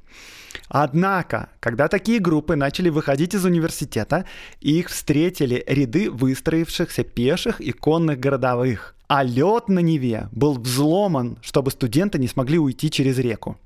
Однако, 0.69 1.51
когда 1.61 1.89
такие 1.89 2.19
группы 2.19 2.57
начали 2.57 2.89
выходить 2.89 3.35
из 3.35 3.45
университета, 3.45 4.25
их 4.61 4.89
встретили 4.89 5.65
ряды 5.67 6.11
выстроившихся 6.11 7.05
пеших 7.05 7.61
и 7.61 7.73
конных 7.73 8.19
городовых. 8.19 8.95
А 9.09 9.23
лед 9.23 9.69
на 9.69 9.79
Неве 9.79 10.29
был 10.33 10.55
взломан, 10.55 11.39
чтобы 11.41 11.71
студенты 11.71 12.19
не 12.19 12.29
смогли 12.29 12.59
уйти 12.59 12.91
через 12.91 13.19
реку. 13.19 13.57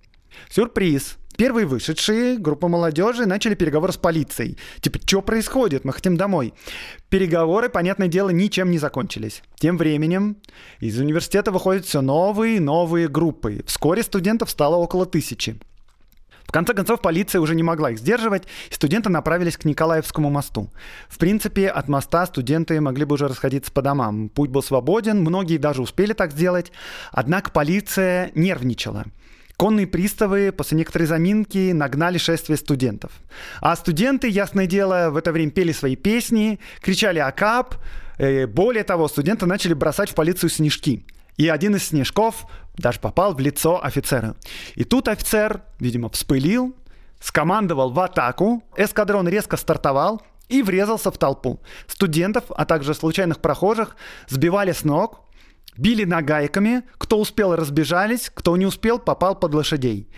Сюрприз! 0.50 1.18
Первые 1.37 1.66
вышедшие, 1.66 2.37
группа 2.37 2.68
молодежи, 2.68 3.25
начали 3.25 3.54
переговоры 3.54 3.92
с 3.92 3.96
полицией. 3.96 4.58
Типа, 4.80 4.99
что 5.04 5.22
происходит? 5.22 5.84
Мы 5.84 5.92
хотим 5.92 6.16
домой. 6.16 6.52
Переговоры, 7.08 7.70
понятное 7.70 8.08
дело, 8.08 8.28
ничем 8.28 8.70
не 8.70 8.78
закончились. 8.78 9.42
Тем 9.56 9.78
временем 9.78 10.37
из 10.78 10.99
университета 10.99 11.50
выходят 11.50 11.87
все 11.87 12.02
новые 12.02 12.58
и 12.58 12.61
новые 12.61 13.08
группы. 13.08 13.64
Вскоре 13.66 14.02
студентов 14.02 14.50
стало 14.50 14.76
около 14.76 15.06
тысячи. 15.06 15.58
В 16.52 16.54
конце 16.54 16.75
концов, 16.75 17.00
полиция 17.00 17.40
уже 17.40 17.54
не 17.54 17.62
могла 17.62 17.92
их 17.92 17.99
сдерживать, 17.99 18.42
и 18.71 18.75
студенты 18.75 19.09
направились 19.09 19.56
к 19.56 19.64
Николаевскому 19.64 20.28
мосту. 20.28 20.71
В 21.09 21.16
принципе, 21.16 21.68
от 21.68 21.88
моста 21.88 22.26
студенты 22.26 22.78
могли 22.78 23.06
бы 23.06 23.14
уже 23.14 23.26
расходиться 23.26 23.73
по 23.73 23.80
домам. 23.80 24.28
Путь 24.28 24.50
был 24.50 24.62
свободен, 24.62 25.23
многие 25.23 25.56
даже 25.56 25.80
успели 25.80 26.12
так 26.12 26.32
сделать. 26.32 26.71
Однако 27.11 27.50
полиция 27.52 28.32
нервничала. 28.35 29.06
Конные 29.56 29.87
приставы 29.87 30.52
после 30.52 30.76
некоторой 30.76 31.09
заминки 31.09 31.73
нагнали 31.73 32.18
шествие 32.18 32.59
студентов. 32.59 33.12
А 33.62 33.75
студенты, 33.75 34.28
ясное 34.28 34.66
дело, 34.66 35.09
в 35.09 35.16
это 35.16 35.32
время 35.32 35.52
пели 35.52 35.73
свои 35.73 35.97
песни, 35.97 36.61
кричали 36.82 37.18
«Акап!». 37.18 37.76
Э, 38.18 38.47
более 38.47 38.85
того, 38.85 39.09
студенты 39.09 39.47
начали 39.47 39.73
бросать 39.73 40.11
в 40.11 40.14
полицию 40.14 40.50
снежки. 40.50 41.02
И 41.42 41.49
один 41.49 41.75
из 41.75 41.88
снежков 41.88 42.46
даже 42.76 43.00
попал 43.00 43.34
в 43.34 43.40
лицо 43.40 43.82
офицера. 43.82 44.37
И 44.76 44.84
тут 44.84 45.08
офицер, 45.08 45.62
видимо, 45.80 46.08
вспылил, 46.08 46.76
скомандовал 47.20 47.90
в 47.90 47.99
атаку, 47.99 48.62
эскадрон 48.76 49.26
резко 49.26 49.56
стартовал 49.56 50.22
и 50.49 50.62
врезался 50.62 51.11
в 51.11 51.18
толпу. 51.18 51.61
Студентов, 51.88 52.44
а 52.50 52.64
также 52.64 52.94
случайных 52.94 53.40
прохожих 53.40 53.96
сбивали 54.28 54.70
с 54.70 54.84
ног, 54.84 55.22
били 55.76 56.04
нагайками, 56.04 56.84
кто 56.96 57.18
успел 57.18 57.56
разбежались, 57.56 58.30
кто 58.32 58.56
не 58.56 58.64
успел 58.64 59.00
попал 59.00 59.34
под 59.34 59.52
лошадей. 59.52 60.08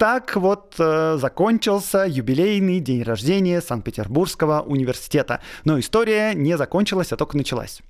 Так 0.00 0.34
вот 0.34 0.74
э, 0.80 1.16
закончился 1.16 2.06
юбилейный 2.08 2.80
день 2.80 3.04
рождения 3.04 3.60
Санкт-Петербургского 3.60 4.62
университета. 4.62 5.42
Но 5.64 5.78
история 5.78 6.34
не 6.34 6.56
закончилась, 6.56 7.12
а 7.12 7.16
только 7.16 7.36
началась. 7.36 7.82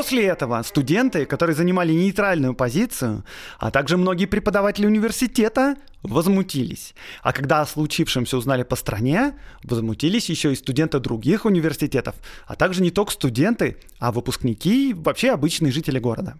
После 0.00 0.24
этого 0.28 0.62
студенты, 0.62 1.26
которые 1.26 1.54
занимали 1.54 1.92
нейтральную 1.92 2.54
позицию, 2.54 3.22
а 3.58 3.70
также 3.70 3.98
многие 3.98 4.24
преподаватели 4.24 4.86
университета, 4.86 5.76
возмутились. 6.02 6.94
А 7.22 7.34
когда 7.34 7.60
о 7.60 7.66
случившемся 7.66 8.38
узнали 8.38 8.62
по 8.62 8.76
стране, 8.76 9.34
возмутились 9.62 10.30
еще 10.30 10.54
и 10.54 10.56
студенты 10.56 11.00
других 11.00 11.44
университетов, 11.44 12.14
а 12.46 12.56
также 12.56 12.80
не 12.80 12.90
только 12.90 13.12
студенты, 13.12 13.76
а 13.98 14.10
выпускники 14.10 14.88
и 14.88 14.94
вообще 14.94 15.32
обычные 15.32 15.70
жители 15.70 15.98
города. 15.98 16.38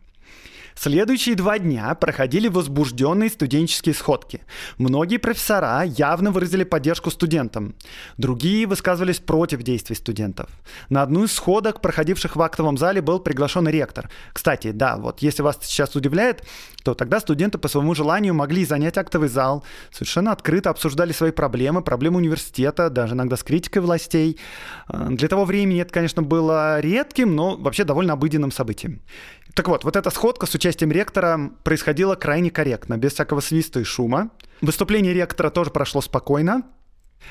Следующие 0.75 1.35
два 1.35 1.59
дня 1.59 1.95
проходили 1.95 2.49
возбужденные 2.49 3.31
студенческие 3.31 3.95
сходки. 3.95 4.41
Многие 4.79 5.19
профессора 5.19 5.83
явно 5.85 6.31
выразили 6.31 6.65
поддержку 6.65 7.11
студентам. 7.11 7.75
Другие 8.17 8.67
высказывались 8.67 9.19
против 9.19 9.62
действий 9.62 9.97
студентов. 9.97 10.49
На 10.89 11.03
одну 11.03 11.25
из 11.25 11.33
сходок, 11.33 11.81
проходивших 11.81 12.37
в 12.37 12.43
актовом 12.43 12.79
зале, 12.79 13.00
был 13.00 13.21
приглашен 13.21 13.69
ректор. 13.69 14.11
Кстати, 14.33 14.71
да, 14.71 14.97
вот 14.97 15.21
если 15.21 15.43
вас 15.43 15.59
сейчас 15.62 15.95
удивляет, 15.97 16.45
то 16.83 16.95
тогда 16.95 17.21
студенты 17.21 17.59
по 17.59 17.69
своему 17.69 17.95
желанию 17.95 18.35
могли 18.35 18.65
занять 18.65 18.99
актовый 18.99 19.29
зал, 19.29 19.65
совершенно 19.91 20.33
открыто 20.33 20.71
обсуждали 20.71 21.13
свои 21.13 21.31
проблемы, 21.31 21.83
проблемы 21.83 22.19
университета, 22.19 22.91
даже 22.91 23.15
иногда 23.15 23.37
с 23.37 23.43
критикой 23.43 23.83
властей. 23.83 24.39
Э, 24.89 25.09
для 25.11 25.29
того 25.29 25.45
времени 25.45 25.81
это, 25.81 25.93
конечно, 25.93 26.23
было 26.23 26.81
редким, 26.81 27.35
но 27.35 27.57
вообще 27.57 27.85
довольно 27.85 28.15
обыденным 28.15 28.53
событием. 28.53 29.01
Так 29.55 29.69
вот, 29.69 29.85
вот 29.85 29.97
эта 29.97 30.11
сходка 30.11 30.47
с 30.47 30.55
участием 30.55 30.93
ректора 30.93 31.51
происходила 31.65 32.15
крайне 32.15 32.51
корректно, 32.51 32.97
без 32.97 33.15
всякого 33.15 33.41
свиста 33.41 33.81
и 33.81 33.85
шума. 33.85 34.31
Выступление 34.61 35.13
ректора 35.13 35.51
тоже 35.51 35.71
прошло 35.71 36.01
спокойно. 36.01 36.63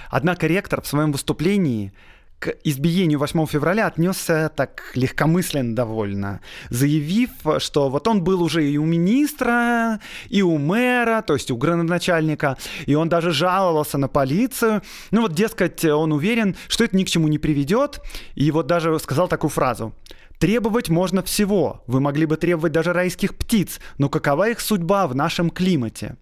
Однако 0.10 0.48
ректор 0.48 0.82
в 0.82 0.88
своем 0.88 1.12
выступлении 1.12 1.94
к 2.40 2.56
избиению 2.64 3.20
8 3.20 3.46
февраля 3.48 3.88
отнесся 3.88 4.50
так 4.56 4.92
легкомысленно 4.96 5.76
довольно, 5.76 6.40
заявив, 6.70 7.32
что 7.58 7.90
вот 7.90 8.08
он 8.08 8.24
был 8.24 8.42
уже 8.42 8.66
и 8.66 8.78
у 8.78 8.86
министра, 8.86 10.00
и 10.30 10.42
у 10.42 10.58
мэра, 10.58 11.22
то 11.22 11.34
есть 11.34 11.52
у 11.52 11.58
градоначальника, 11.58 12.58
и 12.86 12.96
он 12.96 13.10
даже 13.10 13.32
жаловался 13.32 13.98
на 13.98 14.08
полицию. 14.08 14.82
Ну 15.12 15.22
вот, 15.22 15.34
дескать, 15.34 15.84
он 15.84 16.14
уверен, 16.14 16.56
что 16.70 16.86
это 16.86 16.96
ни 16.96 17.04
к 17.04 17.10
чему 17.10 17.28
не 17.28 17.40
приведет, 17.40 18.02
и 18.36 18.50
вот 18.52 18.68
даже 18.68 18.98
сказал 19.00 19.28
такую 19.28 19.52
фразу. 19.52 19.94
Требовать 20.40 20.88
можно 20.88 21.22
всего. 21.22 21.84
Вы 21.86 22.00
могли 22.00 22.26
бы 22.26 22.38
требовать 22.38 22.72
даже 22.72 22.94
райских 22.94 23.36
птиц, 23.36 23.82
но 23.98 24.08
какова 24.08 24.50
их 24.50 24.62
судьба 24.62 25.08
в 25.08 25.16
нашем 25.16 25.50
климате? 25.50 26.16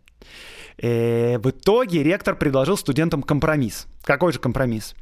Э, 0.80 1.38
в 1.38 1.50
итоге 1.52 2.02
ректор 2.02 2.36
предложил 2.36 2.78
студентам 2.78 3.22
компромисс. 3.22 3.86
Какой 4.04 4.34
же 4.34 4.40
компромисс? 4.40 4.96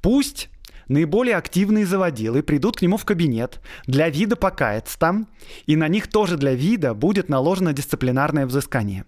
Пусть 0.00 0.48
наиболее 0.90 1.36
активные 1.36 1.86
заводилы 1.86 2.42
придут 2.42 2.76
к 2.76 2.82
нему 2.82 2.96
в 2.96 3.04
кабинет, 3.04 3.60
для 3.86 4.10
вида 4.10 4.36
покаяться 4.36 4.98
там, 4.98 5.28
и 5.66 5.76
на 5.76 5.88
них 5.88 6.08
тоже 6.08 6.36
для 6.36 6.54
вида 6.54 6.92
будет 6.94 7.28
наложено 7.28 7.72
дисциплинарное 7.72 8.46
взыскание. 8.46 9.04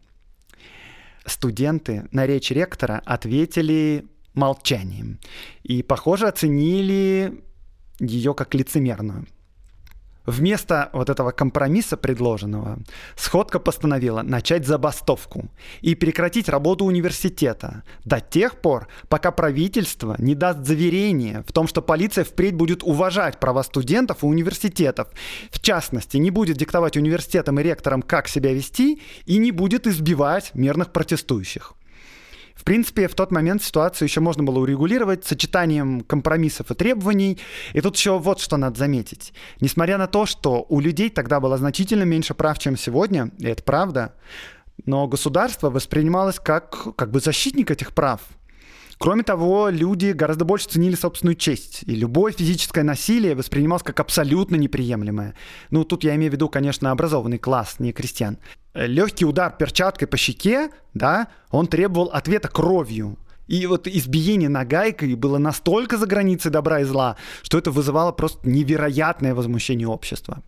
Студенты 1.27 2.09
на 2.11 2.27
речь 2.27 2.51
ректора 2.51 3.03
ответили 3.05 4.07
молчанием 4.35 5.19
и, 5.63 5.83
похоже, 5.83 6.29
оценили 6.29 7.45
ее 8.01 8.35
как 8.35 8.55
лицемерную. 8.55 9.27
Вместо 10.27 10.91
вот 10.93 11.11
этого 11.11 11.33
компромисса 11.33 11.97
предложенного, 11.97 12.79
сходка 13.17 13.59
постановила 13.59 14.23
начать 14.23 14.67
забастовку 14.67 15.49
и 15.81 15.95
прекратить 15.95 16.49
работу 16.49 16.85
университета 16.85 17.83
до 18.05 18.21
тех 18.21 18.61
пор, 18.61 18.89
пока 19.09 19.33
правительство 19.33 20.15
не 20.19 20.35
даст 20.35 20.65
заверение 20.65 21.45
в 21.47 21.53
том, 21.53 21.67
что 21.67 21.83
полиция 21.83 22.25
впредь 22.25 22.55
будет 22.55 22.83
уважать 22.85 23.41
права 23.41 23.63
студентов 23.65 24.23
и 24.23 24.27
университетов. 24.27 25.09
В 25.51 25.61
частности, 25.61 26.19
не 26.19 26.31
будет 26.31 26.57
диктовать 26.57 26.97
университетам 26.97 27.59
и 27.59 27.63
ректорам, 27.63 28.03
как 28.03 28.29
себя 28.29 28.53
вести, 28.53 29.03
и 29.27 29.39
не 29.39 29.51
будет 29.51 29.87
избивать 29.87 30.55
мирных 30.55 30.93
протестующих. 30.93 31.75
В 32.63 32.65
принципе, 32.65 33.09
в 33.09 33.17
тот 33.17 33.33
момент 33.33 33.61
ситуацию 33.61 34.07
еще 34.07 34.21
можно 34.21 34.45
было 34.45 34.61
урегулировать 34.61 35.25
сочетанием 35.25 36.03
компромиссов 36.03 36.71
и 36.71 36.75
требований. 36.75 37.41
И 37.73 37.81
тут 37.81 37.97
еще 37.97 38.21
вот 38.21 38.39
что 38.39 38.57
надо 38.57 38.79
заметить. 38.79 39.33
Несмотря 39.61 39.99
на 39.99 40.07
то, 40.07 40.27
что 40.27 40.65
у 40.69 40.79
людей 40.79 41.11
тогда 41.11 41.41
было 41.41 41.59
значительно 41.59 42.05
меньше 42.05 42.35
прав, 42.35 42.61
чем 42.61 42.77
сегодня, 42.77 43.33
и 43.41 43.49
это 43.49 43.65
правда, 43.65 44.15
но 44.87 45.09
государство 45.09 45.71
воспринималось 45.71 46.39
как, 46.39 46.95
как 46.95 47.11
бы 47.11 47.19
защитник 47.19 47.73
этих 47.73 47.93
прав. 47.95 48.21
Кроме 49.03 49.25
того, 49.25 49.69
люди 49.69 50.13
гораздо 50.13 50.45
больше 50.45 50.69
ценили 50.69 50.95
собственную 50.95 51.35
честь, 51.35 51.83
и 51.87 51.97
любое 51.97 52.31
физическое 52.31 52.85
насилие 52.85 53.35
воспринималось 53.35 53.83
как 53.83 53.99
абсолютно 53.99 54.55
неприемлемое. 54.55 55.35
Ну, 55.71 55.83
тут 55.83 56.05
я 56.05 56.15
имею 56.15 56.31
в 56.31 56.35
виду, 56.35 56.49
конечно, 56.49 56.93
образованный 56.93 57.39
класс, 57.39 57.81
не 57.81 57.91
крестьян. 57.91 58.39
Легкий 58.75 59.25
удар 59.25 59.57
перчаткой 59.59 60.07
по 60.07 60.17
щеке, 60.17 60.71
да, 60.95 61.27
он 61.51 61.67
требовал 61.67 62.11
ответа 62.13 62.47
кровью. 62.47 63.19
И 63.49 63.67
вот 63.67 63.89
избиение 63.89 64.49
нагайкой 64.49 65.17
было 65.17 65.39
настолько 65.39 65.97
за 65.97 66.07
границей 66.07 66.53
добра 66.53 66.79
и 66.79 66.85
зла, 66.85 67.17
что 67.43 67.59
это 67.59 67.73
вызывало 67.73 68.13
просто 68.13 68.49
невероятное 68.49 69.35
возмущение 69.35 69.89
общества. 69.89 70.45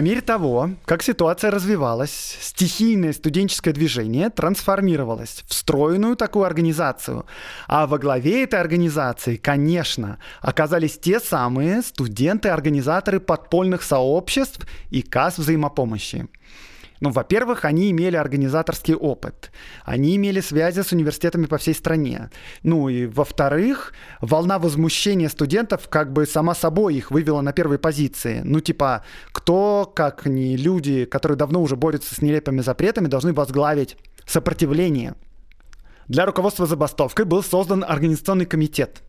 По 0.00 0.02
мере 0.02 0.22
того, 0.22 0.70
как 0.86 1.02
ситуация 1.02 1.50
развивалась, 1.50 2.38
стихийное 2.40 3.12
студенческое 3.12 3.74
движение 3.74 4.30
трансформировалось 4.30 5.44
в 5.46 5.52
стройную 5.52 6.16
такую 6.16 6.46
организацию. 6.46 7.26
А 7.68 7.86
во 7.86 7.98
главе 7.98 8.44
этой 8.44 8.58
организации, 8.60 9.36
конечно, 9.36 10.18
оказались 10.40 10.98
те 10.98 11.20
самые 11.20 11.82
студенты-организаторы 11.82 13.20
подпольных 13.20 13.82
сообществ 13.82 14.66
и 14.88 15.02
касс 15.02 15.36
взаимопомощи. 15.36 16.28
Ну, 17.00 17.10
во-первых, 17.10 17.64
они 17.64 17.90
имели 17.90 18.16
организаторский 18.16 18.94
опыт. 18.94 19.50
Они 19.84 20.16
имели 20.16 20.40
связи 20.40 20.82
с 20.82 20.92
университетами 20.92 21.46
по 21.46 21.56
всей 21.58 21.74
стране. 21.74 22.30
Ну 22.62 22.88
и 22.88 23.06
во-вторых, 23.06 23.94
волна 24.20 24.58
возмущения 24.58 25.28
студентов 25.28 25.88
как 25.88 26.12
бы 26.12 26.26
сама 26.26 26.54
собой 26.54 26.94
их 26.96 27.10
вывела 27.10 27.40
на 27.40 27.52
первые 27.52 27.78
позиции. 27.78 28.42
Ну 28.44 28.60
типа, 28.60 29.04
кто, 29.32 29.90
как 29.94 30.26
не 30.26 30.56
люди, 30.56 31.06
которые 31.06 31.38
давно 31.38 31.62
уже 31.62 31.76
борются 31.76 32.14
с 32.14 32.20
нелепыми 32.20 32.60
запретами, 32.60 33.06
должны 33.06 33.32
возглавить 33.32 33.96
сопротивление 34.26 35.14
для 36.10 36.26
руководства 36.26 36.66
забастовкой 36.66 37.24
был 37.24 37.40
создан 37.40 37.84
организационный 37.86 38.44
комитет. 38.44 39.00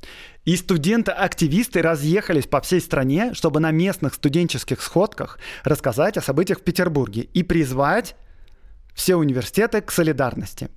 И 0.43 0.55
студенты-активисты 0.55 1.81
разъехались 1.81 2.47
по 2.47 2.61
всей 2.61 2.81
стране, 2.81 3.33
чтобы 3.33 3.59
на 3.59 3.71
местных 3.71 4.15
студенческих 4.15 4.81
сходках 4.81 5.37
рассказать 5.63 6.17
о 6.17 6.21
событиях 6.21 6.59
в 6.59 6.63
Петербурге 6.63 7.21
и 7.21 7.43
призвать 7.43 8.15
все 8.95 9.15
университеты 9.15 9.81
к 9.81 9.91
солидарности. 9.91 10.69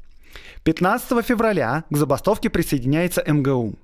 15 0.64 1.24
февраля 1.24 1.84
к 1.90 1.96
забастовке 1.96 2.50
присоединяется 2.50 3.24
МГУ. 3.26 3.78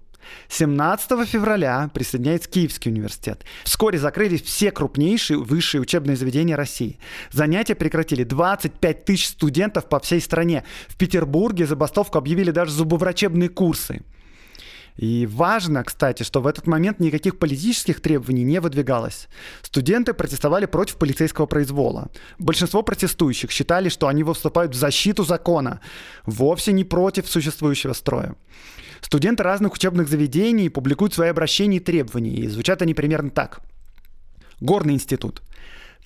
17 0.49 1.27
февраля 1.27 1.91
присоединяется 1.95 2.51
Киевский 2.51 2.91
университет. 2.91 3.45
Вскоре 3.65 3.99
закрылись 3.99 4.43
все 4.43 4.71
крупнейшие 4.71 5.39
высшие 5.39 5.81
учебные 5.81 6.17
заведения 6.17 6.57
России. 6.57 6.99
Занятия 7.33 7.75
прекратили 7.75 8.25
25 8.25 9.05
тысяч 9.07 9.29
студентов 9.29 9.89
по 9.89 9.99
всей 9.99 10.21
стране. 10.21 10.65
В 10.89 10.97
Петербурге 10.97 11.67
забастовку 11.67 12.19
объявили 12.19 12.51
даже 12.51 12.73
зубоврачебные 12.73 13.49
курсы. 13.49 14.03
И 15.01 15.27
важно, 15.27 15.83
кстати, 15.83 16.25
что 16.25 16.43
в 16.43 16.47
этот 16.47 16.67
момент 16.67 17.01
никаких 17.01 17.39
политических 17.39 18.03
требований 18.03 18.45
не 18.45 18.61
выдвигалось. 18.61 19.29
Студенты 19.63 20.13
протестовали 20.13 20.67
против 20.67 20.97
полицейского 20.97 21.47
произвола. 21.47 22.11
Большинство 22.39 22.83
протестующих 22.83 23.51
считали, 23.51 23.89
что 23.89 24.09
они 24.09 24.23
выступают 24.23 24.75
в 24.75 24.79
защиту 24.79 25.25
закона, 25.25 25.81
вовсе 26.27 26.73
не 26.73 26.85
против 26.85 27.31
существующего 27.31 27.95
строя. 27.95 28.35
Студенты 29.01 29.43
разных 29.43 29.73
учебных 29.73 30.07
заведений 30.07 30.69
публикуют 30.69 31.15
свои 31.15 31.31
обращения 31.31 31.79
и 31.79 31.81
требования, 31.81 32.35
и 32.35 32.49
звучат 32.49 32.83
они 32.83 32.93
примерно 32.93 33.31
так. 33.31 33.61
Горный 34.61 34.93
институт. 34.93 35.41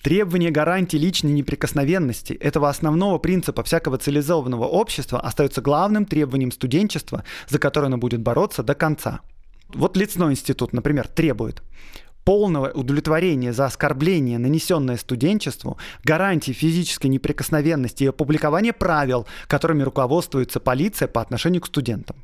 Требование 0.04 0.50
гарантии 0.50 0.98
личной 0.98 1.32
неприкосновенности 1.32 2.34
этого 2.34 2.68
основного 2.68 3.16
принципа 3.16 3.62
всякого 3.62 3.96
цивилизованного 3.96 4.66
общества 4.66 5.18
остается 5.18 5.62
главным 5.62 6.04
требованием 6.04 6.52
студенчества, 6.52 7.24
за 7.48 7.58
которое 7.58 7.86
оно 7.86 7.96
будет 7.96 8.20
бороться 8.20 8.62
до 8.62 8.74
конца. 8.74 9.20
Вот 9.68 9.96
Лицной 9.96 10.32
институт, 10.32 10.74
например, 10.74 11.08
требует 11.08 11.62
полного 12.22 12.70
удовлетворения 12.70 13.54
за 13.54 13.64
оскорбление, 13.64 14.38
нанесенное 14.38 14.98
студенчеству, 14.98 15.78
гарантии 16.04 16.52
физической 16.52 17.06
неприкосновенности 17.06 18.04
и 18.04 18.08
опубликования 18.08 18.74
правил, 18.74 19.26
которыми 19.46 19.84
руководствуется 19.84 20.60
полиция 20.60 21.08
по 21.08 21.22
отношению 21.22 21.62
к 21.62 21.66
студентам. 21.66 22.16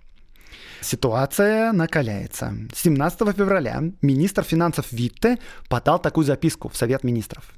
Ситуация 0.83 1.73
накаляется. 1.73 2.55
17 2.75 3.35
февраля 3.35 3.83
министр 4.03 4.43
финансов 4.43 4.93
Витте 4.93 5.39
подал 5.71 5.99
такую 5.99 6.27
записку 6.27 6.69
в 6.69 6.77
Совет 6.77 7.05
министров. 7.05 7.55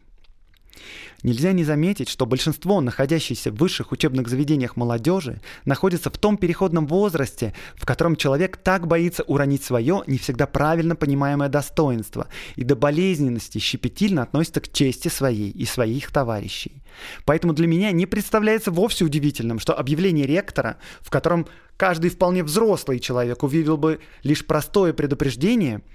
Нельзя 1.23 1.53
не 1.53 1.63
заметить, 1.63 2.09
что 2.09 2.27
большинство 2.27 2.81
находящейся 2.81 3.53
в 3.53 3.57
высших 3.57 3.93
учебных 3.93 4.29
заведениях 4.29 4.77
молодежи 4.77 5.41
находится 5.65 6.11
в 6.11 6.19
том 6.19 6.37
переходном 6.37 6.87
возрасте, 6.87 7.55
в 7.77 7.87
котором 7.87 8.17
человек 8.17 8.57
так 8.57 8.89
боится 8.89 9.23
уронить 9.25 9.63
свое 9.63 10.03
не 10.07 10.19
всегда 10.19 10.47
правильно 10.47 10.97
понимаемое 10.97 11.49
достоинство 11.49 12.27
и 12.57 12.65
до 12.65 12.75
болезненности 12.75 13.59
щепетильно 13.59 14.23
относится 14.23 14.61
к 14.61 14.73
чести 14.73 15.09
своей 15.09 15.51
и 15.51 15.65
своих 15.65 16.11
товарищей. 16.11 16.83
Поэтому 17.25 17.53
для 17.53 17.67
меня 17.67 17.93
не 17.93 18.07
представляется 18.07 18.71
вовсе 18.71 19.05
удивительным, 19.05 19.61
что 19.61 19.79
объявление 19.79 20.27
ректора, 20.27 20.79
в 21.01 21.11
котором 21.11 21.47
каждый 21.77 22.11
вполне 22.11 22.43
взрослый 22.43 22.99
человек 22.99 23.43
увидел 23.45 23.77
бы 23.77 24.01
лишь 24.25 24.45
простое 24.45 24.93
предупреждение– 24.93 25.83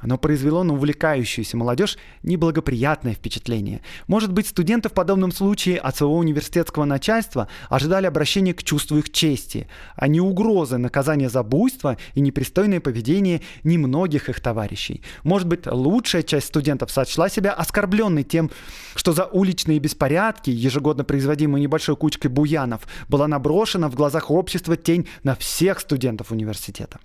оно 0.00 0.18
произвело 0.18 0.64
на 0.64 0.74
увлекающуюся 0.74 1.56
молодежь 1.56 1.98
неблагоприятное 2.22 3.14
впечатление. 3.14 3.82
Может 4.06 4.32
быть, 4.32 4.46
студенты 4.46 4.88
в 4.88 4.92
подобном 4.92 5.32
случае 5.32 5.78
от 5.78 5.96
своего 5.96 6.16
университетского 6.16 6.84
начальства 6.84 7.48
ожидали 7.68 8.06
обращения 8.06 8.54
к 8.54 8.62
чувству 8.62 8.98
их 8.98 9.10
чести, 9.10 9.68
а 9.96 10.08
не 10.08 10.20
угрозы 10.20 10.78
наказания 10.78 11.28
за 11.28 11.42
буйство 11.42 11.96
и 12.14 12.20
непристойное 12.20 12.80
поведение 12.80 13.42
немногих 13.62 14.28
их 14.28 14.40
товарищей. 14.40 15.02
Может 15.22 15.48
быть, 15.48 15.66
лучшая 15.66 16.22
часть 16.22 16.48
студентов 16.48 16.90
сочла 16.90 17.28
себя 17.28 17.52
оскорбленной 17.52 18.24
тем, 18.24 18.50
что 18.94 19.12
за 19.12 19.26
уличные 19.26 19.78
беспорядки, 19.78 20.50
ежегодно 20.50 21.04
производимые 21.04 21.62
небольшой 21.62 21.96
кучкой 21.96 22.28
буянов, 22.28 22.86
была 23.08 23.28
наброшена 23.28 23.88
в 23.88 23.94
глазах 23.94 24.30
общества 24.30 24.76
тень 24.76 25.06
на 25.22 25.34
всех 25.34 25.80
студентов 25.80 26.30
университета. 26.30 26.98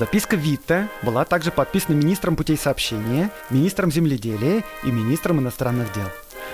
Записка 0.00 0.34
Витте 0.34 0.88
была 1.02 1.26
также 1.26 1.52
подписана 1.52 1.94
министром 1.94 2.34
путей 2.34 2.56
сообщения, 2.56 3.30
министром 3.50 3.92
земледелия 3.92 4.64
и 4.82 4.90
министром 4.90 5.40
иностранных 5.40 5.92
дел. 5.92 6.06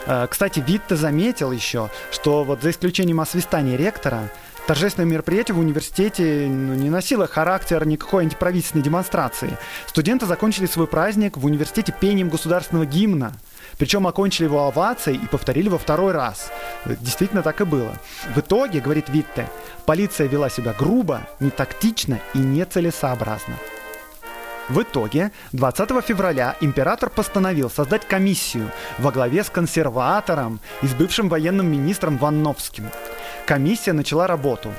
Э, 0.06 0.26
кстати, 0.28 0.58
Витте 0.66 0.96
заметил 0.96 1.52
еще, 1.52 1.88
что 2.10 2.42
вот 2.42 2.62
за 2.62 2.70
исключением 2.70 3.20
освистания 3.20 3.76
ректора, 3.76 4.32
торжественное 4.66 5.08
мероприятие 5.08 5.54
в 5.54 5.60
университете 5.60 6.48
ну, 6.48 6.74
не 6.74 6.90
носило 6.90 7.28
характер 7.28 7.86
никакой 7.86 8.24
антиправительственной 8.24 8.82
демонстрации. 8.82 9.56
Студенты 9.86 10.26
закончили 10.26 10.66
свой 10.66 10.88
праздник 10.88 11.36
в 11.36 11.46
университете 11.46 11.94
пением 12.00 12.30
государственного 12.30 12.84
гимна– 12.84 13.32
причем 13.78 14.06
окончили 14.06 14.44
его 14.44 14.66
овацией 14.66 15.18
и 15.22 15.26
повторили 15.26 15.68
во 15.68 15.78
второй 15.78 16.12
раз. 16.12 16.50
Действительно 16.84 17.42
так 17.42 17.60
и 17.60 17.64
было. 17.64 17.92
В 18.34 18.38
итоге, 18.38 18.80
говорит 18.80 19.08
Витте, 19.08 19.48
полиция 19.84 20.28
вела 20.28 20.48
себя 20.48 20.74
грубо, 20.78 21.22
нетактично 21.40 22.20
и 22.34 22.38
нецелесообразно. 22.38 23.56
В 24.68 24.82
итоге 24.82 25.30
20 25.52 26.04
февраля 26.04 26.56
император 26.60 27.08
постановил 27.08 27.70
создать 27.70 28.06
комиссию 28.06 28.72
во 28.98 29.12
главе 29.12 29.44
с 29.44 29.50
консерватором 29.50 30.58
и 30.82 30.88
с 30.88 30.94
бывшим 30.94 31.28
военным 31.28 31.70
министром 31.70 32.18
Ванновским. 32.18 32.88
Комиссия 33.46 33.92
начала 33.92 34.26
работу. 34.26 34.72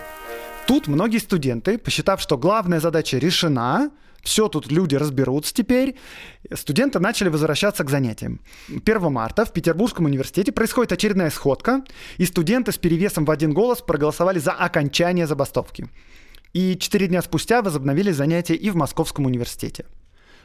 Тут 0.65 0.87
многие 0.87 1.19
студенты, 1.19 1.77
посчитав, 1.77 2.19
что 2.19 2.37
главная 2.37 2.81
задача 2.81 3.17
решена, 3.17 3.89
все 4.27 4.49
тут 4.49 4.69
люди 4.69 4.93
разберутся 4.95 5.53
теперь. 5.53 5.95
Студенты 6.53 6.99
начали 6.99 7.29
возвращаться 7.29 7.85
к 7.85 7.89
занятиям. 7.89 8.41
1 8.67 9.11
марта 9.11 9.45
в 9.45 9.53
Петербургском 9.53 10.03
университете 10.03 10.51
происходит 10.51 10.91
очередная 10.91 11.29
сходка, 11.29 11.81
и 12.17 12.25
студенты 12.25 12.73
с 12.73 12.77
перевесом 12.77 13.23
в 13.23 13.31
один 13.31 13.53
голос 13.53 13.81
проголосовали 13.81 14.39
за 14.39 14.51
окончание 14.51 15.27
забастовки. 15.27 15.87
И 16.51 16.77
четыре 16.77 17.07
дня 17.07 17.21
спустя 17.21 17.61
возобновили 17.61 18.11
занятия 18.11 18.55
и 18.55 18.69
в 18.69 18.75
Московском 18.75 19.25
университете. 19.25 19.85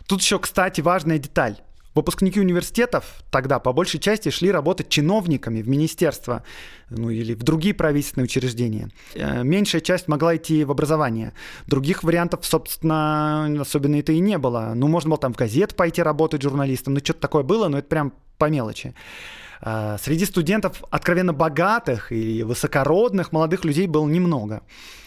Тут 0.07 0.21
еще, 0.21 0.39
кстати, 0.39 0.81
важная 0.81 1.19
деталь. 1.19 1.57
Выпускники 1.95 2.41
университетов 2.41 3.23
тогда 3.31 3.59
по 3.59 3.73
большей 3.73 4.01
части 4.01 4.31
шли 4.31 4.51
работать 4.51 4.89
чиновниками 4.89 5.61
в 5.61 5.69
министерство 5.69 6.43
ну, 6.89 7.11
или 7.11 7.35
в 7.35 7.43
другие 7.43 7.75
правительственные 7.75 8.25
учреждения. 8.25 8.89
Э, 9.15 9.43
меньшая 9.43 9.83
часть 9.83 10.09
могла 10.09 10.37
идти 10.37 10.65
в 10.65 10.71
образование. 10.71 11.35
Других 11.67 12.03
вариантов, 12.03 12.47
собственно, 12.47 13.61
особенно 13.61 13.97
это 13.97 14.13
и 14.13 14.21
не 14.21 14.39
было. 14.39 14.73
Ну, 14.75 14.89
можно 14.89 15.11
было 15.11 15.19
там 15.19 15.35
в 15.35 15.37
газет 15.37 15.77
пойти 15.77 16.03
работать 16.03 16.41
журналистом, 16.41 16.95
ну, 16.95 17.01
что-то 17.01 17.21
такое 17.21 17.43
было, 17.43 17.69
но 17.69 17.79
это 17.79 17.89
прям 17.89 18.15
по 18.39 18.49
мелочи. 18.49 18.95
Э, 19.61 19.97
среди 20.01 20.25
студентов 20.25 20.83
откровенно 20.91 21.35
богатых 21.35 22.11
и 22.11 22.43
высокородных 22.43 23.33
молодых 23.33 23.65
людей 23.65 23.87
было 23.87 24.07
немного. 24.09 24.63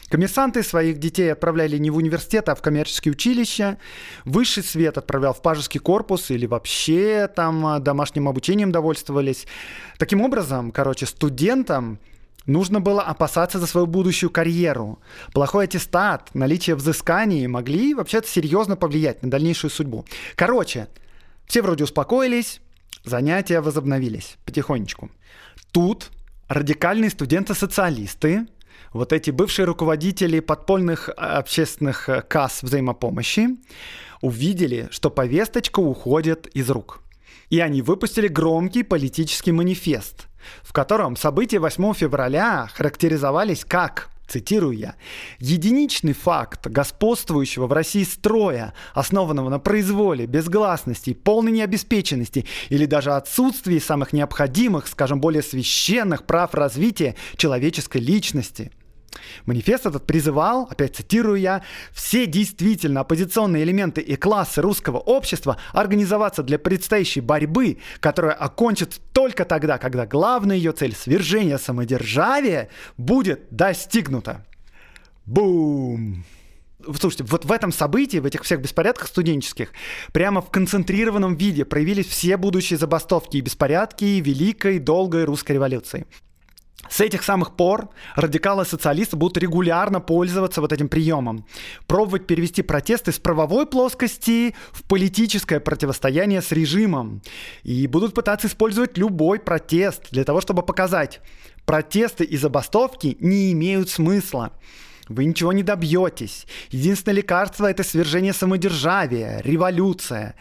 Коммерсанты 0.09 0.61
своих 0.61 0.99
детей 0.99 1.31
отправляли 1.31 1.77
не 1.77 1.89
в 1.89 1.97
университет, 1.97 2.49
а 2.49 2.55
в 2.55 2.61
коммерческие 2.61 3.13
училища. 3.13 3.77
Высший 4.23 4.63
свет 4.63 4.97
отправлял 4.97 5.33
в 5.33 5.41
пажеский 5.41 5.79
корпус 5.79 6.29
или 6.29 6.45
вообще 6.45 7.27
там 7.27 7.65
а, 7.65 7.79
домашним 7.79 8.27
обучением 8.27 8.71
довольствовались. 8.71 9.47
Таким 9.97 10.21
образом, 10.21 10.71
короче, 10.71 11.05
студентам 11.05 11.99
Нужно 12.45 12.79
было 12.79 13.01
опасаться 13.01 13.59
за 13.59 13.65
свою 13.65 13.87
будущую 13.87 14.29
карьеру. 14.29 14.99
Плохой 15.33 15.65
аттестат, 15.65 16.29
наличие 16.35 16.75
взысканий 16.75 17.47
могли 17.47 17.95
вообще-то 17.95 18.27
серьезно 18.27 18.75
повлиять 18.75 19.23
на 19.23 19.31
дальнейшую 19.31 19.71
судьбу. 19.71 20.05
Короче, 20.35 20.87
все 21.47 21.63
вроде 21.63 21.85
успокоились, 21.85 22.61
занятия 23.03 23.61
возобновились 23.61 24.37
потихонечку. 24.45 25.09
Тут 25.71 26.11
радикальные 26.47 27.09
студенты-социалисты 27.09 28.45
вот 28.95 29.11
эти 29.11 29.29
бывшие 29.29 29.65
руководители 29.65 30.39
подпольных 30.39 31.09
а, 31.17 31.37
общественных 31.37 32.07
э, 32.07 32.21
касс 32.21 32.63
взаимопомощи 32.63 33.49
увидели, 34.21 34.87
что 34.89 35.09
повесточка 35.09 35.81
уходит 35.81 36.47
из 36.47 36.69
рук. 36.69 37.01
И 37.49 37.59
они 37.59 37.81
выпустили 37.81 38.29
громкий 38.29 38.83
политический 38.83 39.51
манифест, 39.51 40.27
в 40.63 40.71
котором 40.71 41.17
события 41.17 41.59
8 41.59 41.93
февраля 41.93 42.69
характеризовались 42.73 43.65
как 43.65 44.09
цитирую 44.27 44.77
я, 44.77 44.95
«единичный 45.39 46.13
факт 46.13 46.65
господствующего 46.65 47.67
в 47.67 47.73
России 47.73 48.03
строя, 48.03 48.73
основанного 48.93 49.49
на 49.49 49.59
произволе, 49.59 50.25
безгласности, 50.25 51.13
полной 51.13 51.51
необеспеченности 51.51 52.45
или 52.69 52.85
даже 52.85 53.11
отсутствии 53.11 53.77
самых 53.77 54.13
необходимых, 54.13 54.87
скажем, 54.87 55.19
более 55.19 55.43
священных 55.43 56.23
прав 56.25 56.53
развития 56.53 57.15
человеческой 57.35 57.99
личности». 57.99 58.71
Манифест 59.45 59.85
этот 59.85 60.05
призывал, 60.05 60.67
опять 60.69 60.95
цитирую 60.95 61.39
я, 61.39 61.61
все 61.91 62.25
действительно 62.25 63.01
оппозиционные 63.01 63.63
элементы 63.63 64.01
и 64.01 64.15
классы 64.15 64.61
русского 64.61 64.97
общества 64.97 65.57
организоваться 65.73 66.43
для 66.43 66.59
предстоящей 66.59 67.21
борьбы, 67.21 67.77
которая 67.99 68.33
окончится 68.33 68.99
только 69.13 69.45
тогда, 69.45 69.77
когда 69.77 70.05
главная 70.05 70.55
ее 70.57 70.71
цель 70.71 70.95
свержения 70.95 71.57
самодержавия 71.57 72.69
будет 72.97 73.47
достигнута. 73.49 74.45
Бум! 75.25 76.23
Слушайте, 76.99 77.23
вот 77.23 77.45
в 77.45 77.51
этом 77.51 77.71
событии, 77.71 78.17
в 78.17 78.25
этих 78.25 78.43
всех 78.43 78.61
беспорядках 78.61 79.07
студенческих, 79.07 79.71
прямо 80.11 80.41
в 80.41 80.51
концентрированном 80.51 81.35
виде 81.35 81.65
проявились 81.65 82.05
все 82.05 82.37
будущие 82.37 82.77
забастовки 82.77 83.37
и 83.37 83.41
беспорядки 83.41 84.05
Великой, 84.05 84.79
долгой 84.79 85.23
русской 85.23 85.53
революции. 85.53 86.05
С 86.89 87.01
этих 87.01 87.23
самых 87.23 87.55
пор 87.55 87.89
радикалы-социалисты 88.15 89.15
будут 89.15 89.37
регулярно 89.37 89.99
пользоваться 89.99 90.61
вот 90.61 90.71
этим 90.71 90.87
приемом. 90.87 91.45
Пробовать 91.87 92.27
перевести 92.27 92.61
протесты 92.61 93.11
с 93.11 93.19
правовой 93.19 93.65
плоскости 93.65 94.55
в 94.71 94.83
политическое 94.83 95.59
противостояние 95.59 96.41
с 96.41 96.51
режимом. 96.51 97.21
И 97.63 97.87
будут 97.87 98.13
пытаться 98.13 98.47
использовать 98.47 98.97
любой 98.97 99.39
протест 99.39 100.03
для 100.11 100.23
того, 100.23 100.41
чтобы 100.41 100.63
показать, 100.63 101.21
протесты 101.65 102.23
и 102.23 102.37
забастовки 102.37 103.17
не 103.19 103.51
имеют 103.51 103.89
смысла. 103.89 104.51
Вы 105.07 105.25
ничего 105.25 105.53
не 105.53 105.63
добьетесь. 105.63 106.47
Единственное 106.71 107.17
лекарство 107.17 107.69
это 107.69 107.83
свержение 107.83 108.33
самодержавия, 108.33 109.41
революция. 109.43 110.35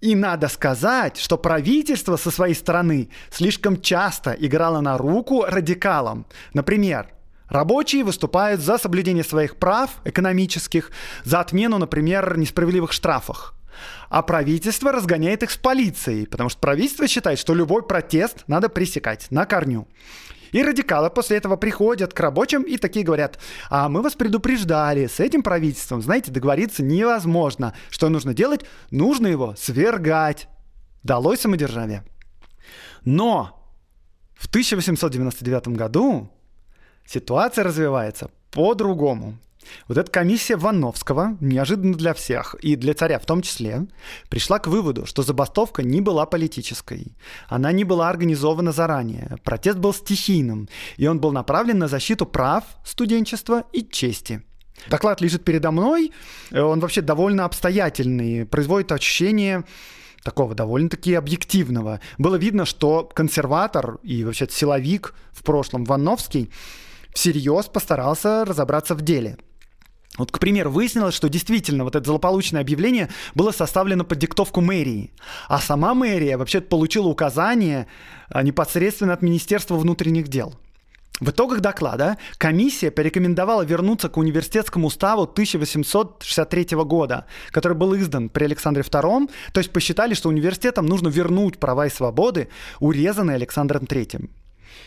И 0.00 0.14
надо 0.14 0.48
сказать, 0.48 1.18
что 1.18 1.36
правительство 1.36 2.16
со 2.16 2.30
своей 2.30 2.54
стороны 2.54 3.10
слишком 3.30 3.80
часто 3.80 4.32
играло 4.32 4.80
на 4.80 4.96
руку 4.96 5.44
радикалам. 5.46 6.26
Например, 6.54 7.08
Рабочие 7.50 8.04
выступают 8.04 8.60
за 8.60 8.78
соблюдение 8.78 9.24
своих 9.24 9.56
прав 9.56 9.90
экономических, 10.04 10.92
за 11.24 11.40
отмену, 11.40 11.78
например, 11.78 12.38
несправедливых 12.38 12.92
штрафов. 12.92 13.54
А 14.08 14.22
правительство 14.22 14.92
разгоняет 14.92 15.42
их 15.42 15.50
с 15.50 15.56
полицией, 15.56 16.28
потому 16.28 16.48
что 16.48 16.60
правительство 16.60 17.08
считает, 17.08 17.40
что 17.40 17.52
любой 17.52 17.82
протест 17.82 18.44
надо 18.46 18.68
пресекать 18.68 19.26
на 19.30 19.46
корню. 19.46 19.88
И 20.52 20.62
радикалы 20.62 21.10
после 21.10 21.36
этого 21.36 21.56
приходят 21.56 22.12
к 22.12 22.20
рабочим 22.20 22.62
и 22.62 22.76
такие 22.76 23.04
говорят, 23.04 23.38
а 23.68 23.88
мы 23.88 24.02
вас 24.02 24.14
предупреждали, 24.14 25.06
с 25.06 25.20
этим 25.20 25.42
правительством, 25.42 26.02
знаете, 26.02 26.30
договориться 26.30 26.82
невозможно. 26.82 27.74
Что 27.90 28.08
нужно 28.08 28.34
делать? 28.34 28.64
Нужно 28.90 29.26
его 29.26 29.54
свергать. 29.56 30.48
Долой 31.02 31.38
самодержавие. 31.38 32.04
Но 33.04 33.60
в 34.34 34.48
1899 34.48 35.68
году 35.68 36.30
ситуация 37.06 37.64
развивается 37.64 38.30
по-другому. 38.50 39.38
Вот 39.88 39.98
эта 39.98 40.10
комиссия 40.10 40.56
Вановского, 40.56 41.36
неожиданно 41.40 41.94
для 41.94 42.14
всех, 42.14 42.54
и 42.62 42.76
для 42.76 42.94
царя 42.94 43.18
в 43.18 43.26
том 43.26 43.42
числе, 43.42 43.86
пришла 44.28 44.58
к 44.58 44.66
выводу, 44.66 45.06
что 45.06 45.22
забастовка 45.22 45.82
не 45.82 46.00
была 46.00 46.26
политической. 46.26 47.16
Она 47.48 47.72
не 47.72 47.84
была 47.84 48.08
организована 48.08 48.72
заранее. 48.72 49.36
Протест 49.44 49.78
был 49.78 49.92
стихийным, 49.92 50.68
и 50.96 51.06
он 51.06 51.20
был 51.20 51.32
направлен 51.32 51.78
на 51.78 51.88
защиту 51.88 52.26
прав 52.26 52.64
студенчества 52.84 53.64
и 53.72 53.82
чести. 53.82 54.42
Доклад 54.88 55.20
лежит 55.20 55.44
передо 55.44 55.70
мной, 55.70 56.12
он 56.52 56.80
вообще 56.80 57.02
довольно 57.02 57.44
обстоятельный, 57.44 58.46
производит 58.46 58.92
ощущение 58.92 59.64
такого 60.22 60.54
довольно-таки 60.54 61.14
объективного. 61.14 62.00
Было 62.18 62.36
видно, 62.36 62.64
что 62.64 63.04
консерватор 63.04 63.98
и 64.02 64.24
вообще 64.24 64.46
силовик 64.50 65.14
в 65.32 65.42
прошлом 65.42 65.84
Вановский 65.84 66.50
всерьез 67.14 67.66
постарался 67.66 68.44
разобраться 68.44 68.94
в 68.94 69.02
деле– 69.02 69.38
вот, 70.18 70.32
к 70.32 70.38
примеру, 70.38 70.70
выяснилось, 70.70 71.14
что 71.14 71.28
действительно 71.28 71.84
вот 71.84 71.94
это 71.94 72.04
злополучное 72.06 72.60
объявление 72.60 73.08
было 73.34 73.52
составлено 73.52 74.04
под 74.04 74.18
диктовку 74.18 74.60
мэрии. 74.60 75.12
А 75.48 75.60
сама 75.60 75.94
мэрия 75.94 76.36
вообще 76.36 76.60
получила 76.60 77.06
указание 77.06 77.86
а, 78.28 78.42
непосредственно 78.42 79.12
от 79.12 79.22
Министерства 79.22 79.76
внутренних 79.76 80.28
дел. 80.28 80.54
В 81.20 81.30
итогах 81.30 81.60
доклада 81.60 82.16
комиссия 82.38 82.90
порекомендовала 82.90 83.62
вернуться 83.62 84.08
к 84.08 84.16
университетскому 84.16 84.86
уставу 84.86 85.24
1863 85.24 86.68
года, 86.84 87.26
который 87.50 87.76
был 87.76 87.94
издан 87.94 88.30
при 88.30 88.44
Александре 88.44 88.82
II, 88.82 89.30
то 89.52 89.60
есть 89.60 89.70
посчитали, 89.70 90.14
что 90.14 90.30
университетам 90.30 90.86
нужно 90.86 91.08
вернуть 91.08 91.58
права 91.58 91.86
и 91.86 91.90
свободы, 91.90 92.48
урезанные 92.80 93.34
Александром 93.34 93.84
III. 93.84 94.30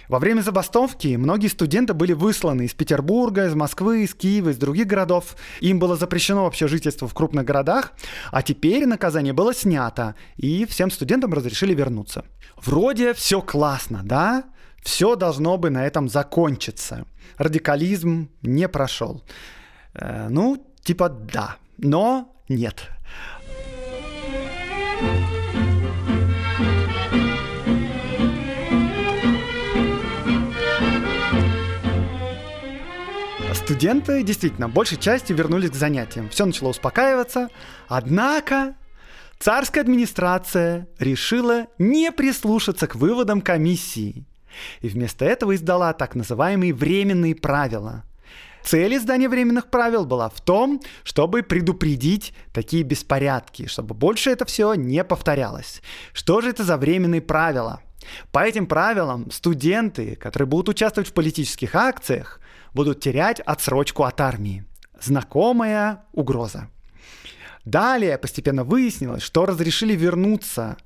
Во 0.09 0.19
время 0.19 0.41
забастовки 0.41 1.15
многие 1.15 1.47
студенты 1.47 1.93
были 1.93 2.13
высланы 2.13 2.65
из 2.65 2.73
Петербурга, 2.73 3.45
из 3.45 3.55
Москвы, 3.55 4.03
из 4.03 4.13
Киева, 4.13 4.49
из 4.49 4.57
других 4.57 4.87
городов. 4.87 5.35
Им 5.61 5.79
было 5.79 5.95
запрещено 5.95 6.43
вообще 6.43 6.67
жительство 6.67 7.07
в 7.07 7.13
крупных 7.13 7.45
городах, 7.45 7.93
а 8.31 8.41
теперь 8.41 8.85
наказание 8.85 9.33
было 9.33 9.53
снято, 9.53 10.15
и 10.37 10.65
всем 10.65 10.91
студентам 10.91 11.33
разрешили 11.33 11.73
вернуться. 11.73 12.25
Вроде 12.57 13.13
все 13.13 13.41
классно, 13.41 14.01
да? 14.03 14.43
Все 14.83 15.15
должно 15.15 15.57
бы 15.57 15.69
на 15.69 15.85
этом 15.85 16.09
закончиться. 16.09 17.05
Радикализм 17.37 18.29
не 18.41 18.67
прошел. 18.67 19.23
Э, 19.93 20.27
ну, 20.29 20.65
типа 20.83 21.09
да, 21.09 21.57
но 21.77 22.35
нет. 22.49 22.89
Студенты 33.73 34.21
действительно 34.21 34.69
большей 34.69 34.99
частью 34.99 35.35
вернулись 35.35 35.71
к 35.71 35.73
занятиям. 35.73 36.29
Все 36.29 36.45
начало 36.45 36.69
успокаиваться. 36.69 37.49
Однако 37.87 38.75
царская 39.39 39.81
администрация 39.81 40.87
решила 40.99 41.65
не 41.79 42.11
прислушаться 42.11 42.85
к 42.85 42.93
выводам 42.93 43.41
комиссии. 43.41 44.27
И 44.81 44.89
вместо 44.89 45.25
этого 45.25 45.55
издала 45.55 45.91
так 45.93 46.13
называемые 46.13 46.71
временные 46.71 47.33
правила. 47.33 48.03
Цель 48.63 48.95
издания 48.95 49.27
временных 49.27 49.71
правил 49.71 50.05
была 50.05 50.29
в 50.29 50.39
том, 50.39 50.79
чтобы 51.03 51.41
предупредить 51.41 52.35
такие 52.53 52.83
беспорядки, 52.83 53.65
чтобы 53.65 53.95
больше 53.95 54.29
это 54.29 54.45
все 54.45 54.75
не 54.75 55.03
повторялось. 55.03 55.81
Что 56.13 56.41
же 56.41 56.51
это 56.51 56.63
за 56.63 56.77
временные 56.77 57.23
правила? 57.23 57.81
По 58.31 58.45
этим 58.45 58.67
правилам 58.67 59.31
студенты, 59.31 60.15
которые 60.15 60.45
будут 60.45 60.69
участвовать 60.69 61.09
в 61.09 61.13
политических 61.13 61.73
акциях, 61.73 62.39
будут 62.73 62.99
терять 62.99 63.39
отсрочку 63.39 64.03
от 64.03 64.19
армии. 64.21 64.65
Знакомая 64.99 66.05
угроза. 66.13 66.69
Далее 67.65 68.17
постепенно 68.17 68.63
выяснилось, 68.63 69.23
что 69.23 69.45
разрешили 69.45 69.95
вернуться 69.95 70.77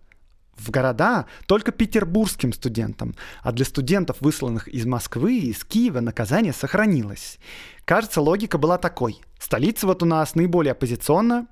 в 0.55 0.71
города 0.71 1.25
только 1.45 1.71
петербургским 1.71 2.51
студентам, 2.51 3.15
а 3.41 3.51
для 3.51 3.65
студентов, 3.65 4.17
высланных 4.21 4.67
из 4.67 4.85
Москвы 4.85 5.37
и 5.37 5.51
из 5.51 5.63
Киева, 5.63 5.99
наказание 5.99 6.53
сохранилось. 6.53 7.39
Кажется, 7.85 8.21
логика 8.21 8.57
была 8.57 8.77
такой. 8.77 9.21
Столица 9.39 9.85
вот 9.87 10.01
у 10.03 10.05
нас 10.05 10.35
наиболее 10.35 10.71
оппозиционна, 10.71 11.47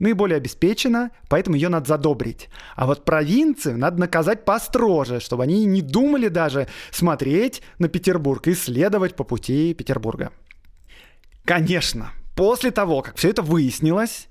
наиболее 0.00 0.38
обеспечена, 0.38 1.12
поэтому 1.28 1.54
ее 1.54 1.68
надо 1.68 1.86
задобрить. 1.86 2.48
А 2.74 2.86
вот 2.86 3.04
провинцию 3.04 3.78
надо 3.78 4.00
наказать 4.00 4.44
построже, 4.44 5.20
чтобы 5.20 5.44
они 5.44 5.64
не 5.66 5.82
думали 5.82 6.28
даже 6.28 6.66
смотреть 6.90 7.62
на 7.78 7.88
Петербург 7.88 8.48
и 8.48 8.54
следовать 8.54 9.14
по 9.14 9.22
пути 9.22 9.74
Петербурга. 9.74 10.32
Конечно, 11.44 12.10
после 12.34 12.70
того, 12.70 13.02
как 13.02 13.16
все 13.16 13.28
это 13.28 13.42
выяснилось, 13.42 14.29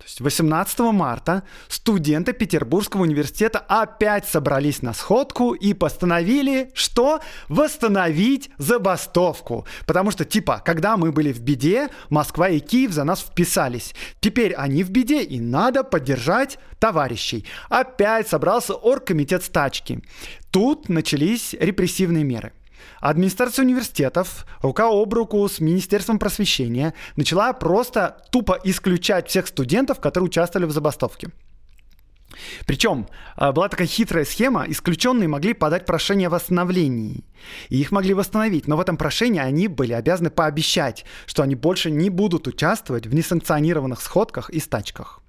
то 0.00 0.06
есть 0.06 0.20
18 0.22 0.78
марта 0.94 1.42
студенты 1.68 2.32
Петербургского 2.32 3.02
университета 3.02 3.58
опять 3.58 4.26
собрались 4.26 4.80
на 4.80 4.94
сходку 4.94 5.52
и 5.52 5.74
постановили, 5.74 6.70
что 6.72 7.20
восстановить 7.50 8.48
забастовку. 8.56 9.66
Потому 9.86 10.10
что, 10.10 10.24
типа, 10.24 10.62
когда 10.64 10.96
мы 10.96 11.12
были 11.12 11.34
в 11.34 11.42
беде, 11.42 11.90
Москва 12.08 12.48
и 12.48 12.60
Киев 12.60 12.92
за 12.92 13.04
нас 13.04 13.20
вписались. 13.20 13.94
Теперь 14.20 14.54
они 14.54 14.84
в 14.84 14.90
беде, 14.90 15.22
и 15.22 15.38
надо 15.38 15.84
поддержать 15.84 16.58
товарищей. 16.78 17.44
Опять 17.68 18.26
собрался 18.26 18.72
оргкомитет 18.76 19.44
стачки. 19.44 20.02
Тут 20.50 20.88
начались 20.88 21.52
репрессивные 21.52 22.24
меры. 22.24 22.54
Администрация 23.00 23.64
университетов, 23.64 24.46
рука 24.60 24.88
об 24.88 25.12
руку 25.14 25.48
с 25.48 25.58
Министерством 25.58 26.18
просвещения, 26.18 26.94
начала 27.16 27.52
просто 27.54 28.22
тупо 28.30 28.58
исключать 28.62 29.28
всех 29.28 29.46
студентов, 29.46 30.00
которые 30.00 30.26
участвовали 30.26 30.66
в 30.66 30.72
забастовке. 30.72 31.30
Причем 32.66 33.08
а, 33.36 33.52
была 33.52 33.68
такая 33.68 33.88
хитрая 33.88 34.24
схема, 34.24 34.64
исключенные 34.68 35.28
могли 35.28 35.52
подать 35.52 35.86
прошение 35.86 36.28
о 36.28 36.30
восстановлении. 36.30 37.24
И 37.68 37.80
их 37.80 37.90
могли 37.90 38.14
восстановить, 38.14 38.68
но 38.68 38.76
в 38.76 38.80
этом 38.80 38.96
прошении 38.96 39.40
они 39.40 39.66
были 39.66 39.92
обязаны 39.92 40.30
пообещать, 40.30 41.04
что 41.26 41.42
они 41.42 41.54
больше 41.54 41.90
не 41.90 42.10
будут 42.10 42.46
участвовать 42.46 43.06
в 43.06 43.14
несанкционированных 43.14 44.00
сходках 44.00 44.50
и 44.50 44.60
стачках. 44.60 45.19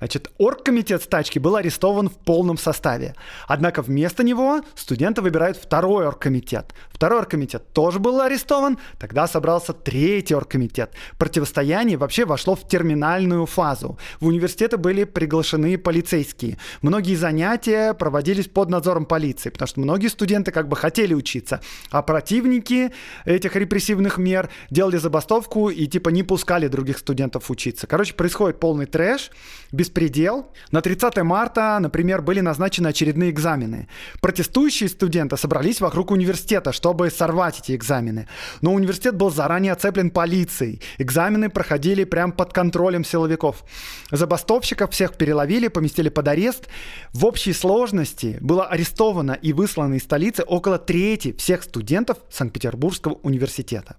Значит, 0.00 0.30
оргкомитет 0.38 1.02
стачки 1.02 1.38
был 1.38 1.56
арестован 1.56 2.08
в 2.08 2.16
полном 2.16 2.56
составе. 2.56 3.14
Однако 3.46 3.82
вместо 3.82 4.24
него 4.24 4.62
студенты 4.74 5.20
выбирают 5.20 5.58
второй 5.58 6.06
оргкомитет. 6.06 6.74
Второй 6.90 7.20
оргкомитет 7.20 7.72
тоже 7.72 7.98
был 7.98 8.20
арестован, 8.20 8.78
тогда 8.98 9.26
собрался 9.26 9.74
третий 9.74 10.34
оргкомитет. 10.34 10.92
Противостояние 11.18 11.98
вообще 11.98 12.24
вошло 12.24 12.54
в 12.56 12.66
терминальную 12.66 13.44
фазу. 13.44 13.98
В 14.20 14.26
университеты 14.26 14.78
были 14.78 15.04
приглашены 15.04 15.76
полицейские. 15.76 16.56
Многие 16.80 17.14
занятия 17.14 17.92
проводились 17.92 18.48
под 18.48 18.70
надзором 18.70 19.04
полиции, 19.04 19.50
потому 19.50 19.68
что 19.68 19.80
многие 19.80 20.08
студенты 20.08 20.50
как 20.50 20.68
бы 20.68 20.76
хотели 20.76 21.12
учиться, 21.12 21.60
а 21.90 22.00
противники 22.02 22.92
этих 23.26 23.54
репрессивных 23.54 24.16
мер 24.16 24.48
делали 24.70 24.96
забастовку 24.96 25.68
и 25.68 25.86
типа 25.86 26.08
не 26.08 26.22
пускали 26.22 26.68
других 26.68 26.98
студентов 26.98 27.50
учиться. 27.50 27.86
Короче, 27.86 28.14
происходит 28.14 28.58
полный 28.60 28.86
трэш, 28.86 29.30
без 29.72 29.89
беспредел. 29.90 30.46
На 30.70 30.80
30 30.80 31.16
марта, 31.22 31.78
например, 31.80 32.22
были 32.22 32.40
назначены 32.40 32.88
очередные 32.88 33.30
экзамены. 33.30 33.88
Протестующие 34.20 34.88
студенты 34.88 35.36
собрались 35.36 35.80
вокруг 35.80 36.10
университета, 36.10 36.72
чтобы 36.72 37.10
сорвать 37.10 37.58
эти 37.60 37.74
экзамены. 37.74 38.28
Но 38.60 38.72
университет 38.72 39.16
был 39.16 39.30
заранее 39.30 39.72
оцеплен 39.72 40.10
полицией. 40.10 40.80
Экзамены 40.98 41.48
проходили 41.50 42.04
прямо 42.04 42.32
под 42.32 42.52
контролем 42.52 43.04
силовиков. 43.04 43.64
Забастовщиков 44.12 44.90
всех 44.90 45.16
переловили, 45.16 45.68
поместили 45.68 46.08
под 46.08 46.28
арест. 46.28 46.68
В 47.12 47.26
общей 47.26 47.52
сложности 47.52 48.38
было 48.40 48.66
арестовано 48.66 49.32
и 49.32 49.52
выслано 49.52 49.94
из 49.94 50.04
столицы 50.04 50.44
около 50.46 50.78
трети 50.78 51.32
всех 51.32 51.62
студентов 51.64 52.18
Санкт-Петербургского 52.30 53.14
университета. 53.22 53.96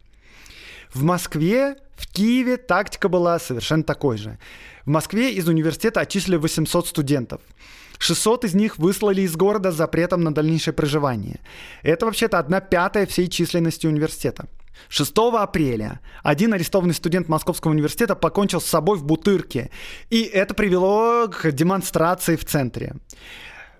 В 0.94 1.04
Москве, 1.04 1.76
в 2.02 2.08
Киеве 2.08 2.58
тактика 2.58 3.10
была 3.10 3.38
совершенно 3.38 3.84
такой 3.84 4.18
же. 4.18 4.40
В 4.86 4.90
Москве 4.90 5.34
из 5.34 5.48
университета 5.48 6.00
отчислили 6.00 6.36
800 6.36 6.88
студентов. 6.88 7.42
600 8.00 8.46
из 8.46 8.56
них 8.56 8.80
выслали 8.80 9.22
из 9.22 9.36
города 9.36 9.72
с 9.72 9.76
запретом 9.76 10.24
на 10.24 10.34
дальнейшее 10.34 10.74
проживание. 10.74 11.40
Это 11.84 12.08
вообще-то 12.08 12.40
одна 12.40 12.60
пятая 12.60 13.06
всей 13.06 13.28
численности 13.28 13.86
университета. 13.86 14.48
6 14.90 15.14
апреля 15.38 16.00
один 16.24 16.54
арестованный 16.54 16.96
студент 16.96 17.28
Московского 17.30 17.72
университета 17.72 18.16
покончил 18.16 18.60
с 18.60 18.66
собой 18.66 18.98
в 18.98 19.04
Бутырке, 19.04 19.70
и 20.10 20.24
это 20.24 20.56
привело 20.56 21.28
к 21.28 21.52
демонстрации 21.52 22.36
в 22.36 22.46
центре. 22.46 22.96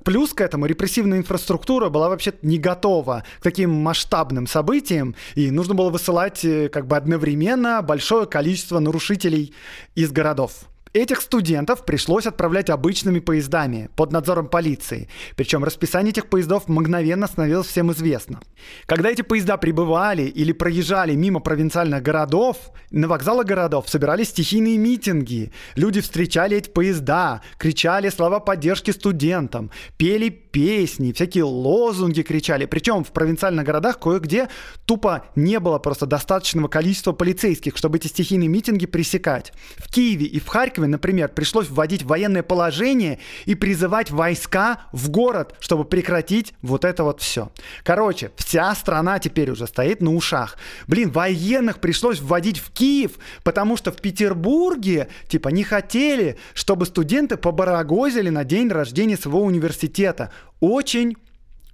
Плюс 0.04 0.34
к 0.34 0.42
этому 0.42 0.66
репрессивная 0.66 1.20
инфраструктура 1.20 1.90
была 1.90 2.10
вообще 2.10 2.34
не 2.42 2.58
готова 2.58 3.24
к 3.40 3.44
таким 3.44 3.72
масштабным 3.72 4.48
событиям, 4.48 5.16
и 5.36 5.52
нужно 5.52 5.74
было 5.76 5.90
высылать 5.90 6.44
э, 6.44 6.70
как 6.70 6.88
бы 6.88 6.98
одновременно 6.98 7.82
большое 7.82 8.26
количество 8.26 8.80
нарушителей 8.80 9.54
из 9.96 10.12
городов. 10.12 10.71
Этих 10.94 11.22
студентов 11.22 11.86
пришлось 11.86 12.26
отправлять 12.26 12.70
обычными 12.70 13.20
поездами 13.20 13.90
под 13.96 14.12
надзором 14.12 14.48
полиции. 14.48 15.08
Причем 15.38 15.64
расписание 15.64 16.12
этих 16.12 16.28
поездов 16.28 16.68
мгновенно 16.68 17.28
становилось 17.28 17.68
всем 17.68 17.94
известно. 17.94 18.42
Когда 18.88 19.10
эти 19.10 19.22
поезда 19.22 19.56
прибывали 19.56 20.24
или 20.24 20.52
проезжали 20.52 21.16
мимо 21.16 21.40
провинциальных 21.40 22.04
городов, 22.04 22.58
на 22.90 23.08
вокзалах 23.08 23.46
городов 23.46 23.88
собирались 23.88 24.30
стихийные 24.30 24.78
митинги. 24.78 25.54
Люди 25.76 26.02
встречали 26.02 26.58
эти 26.58 26.70
поезда, 26.70 27.42
кричали 27.58 28.10
слова 28.10 28.42
поддержки 28.42 28.92
студентам, 28.92 29.72
пели 29.96 30.28
песни, 30.52 31.12
всякие 31.12 31.44
лозунги 31.44 32.22
кричали. 32.22 32.66
Причем 32.66 33.04
в 33.04 33.12
провинциальных 33.12 33.66
городах 33.66 34.00
кое-где 34.00 34.50
тупо 34.86 35.26
не 35.36 35.60
было 35.60 35.80
просто 35.80 36.06
достаточного 36.06 36.68
количества 36.68 37.12
полицейских, 37.12 37.76
чтобы 37.76 37.98
эти 37.98 38.08
стихийные 38.08 38.50
митинги 38.50 38.86
пресекать. 38.86 39.52
В 39.78 39.92
Киеве 39.92 40.26
и 40.26 40.40
в 40.40 40.48
Харькове 40.48 40.92
например, 40.92 41.30
пришлось 41.30 41.70
вводить 41.70 42.04
военное 42.04 42.44
положение 42.44 43.20
и 43.46 43.56
призывать 43.56 44.12
войска 44.12 44.84
в 44.92 45.10
город, 45.10 45.56
чтобы 45.60 45.86
прекратить 45.86 46.54
вот 46.62 46.86
это 46.86 47.04
вот 47.04 47.22
все. 47.22 47.52
Короче, 47.84 48.32
вся 48.36 48.76
страна 48.76 49.18
теперь 49.20 49.50
уже 49.50 49.66
стоит 49.66 50.02
на 50.02 50.14
ушах. 50.14 50.58
Блин, 50.88 51.10
военных 51.10 51.80
пришлось 51.80 52.20
вводить 52.20 52.60
в 52.60 52.72
Киев, 52.72 53.14
потому 53.44 53.78
что 53.78 53.92
в 53.92 53.98
Петербурге, 53.98 55.08
типа, 55.28 55.50
не 55.50 55.64
хотели, 55.64 56.38
чтобы 56.54 56.86
студенты 56.86 57.38
побарагозили 57.38 58.30
на 58.30 58.44
день 58.44 58.70
рождения 58.70 59.18
своего 59.18 59.42
университета. 59.42 60.32
Очень 60.60 61.16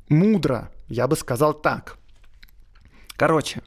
мудро, 0.10 0.72
я 0.88 1.08
бы 1.08 1.16
сказал 1.16 1.54
так. 1.54 1.98
Короче, 3.16 3.62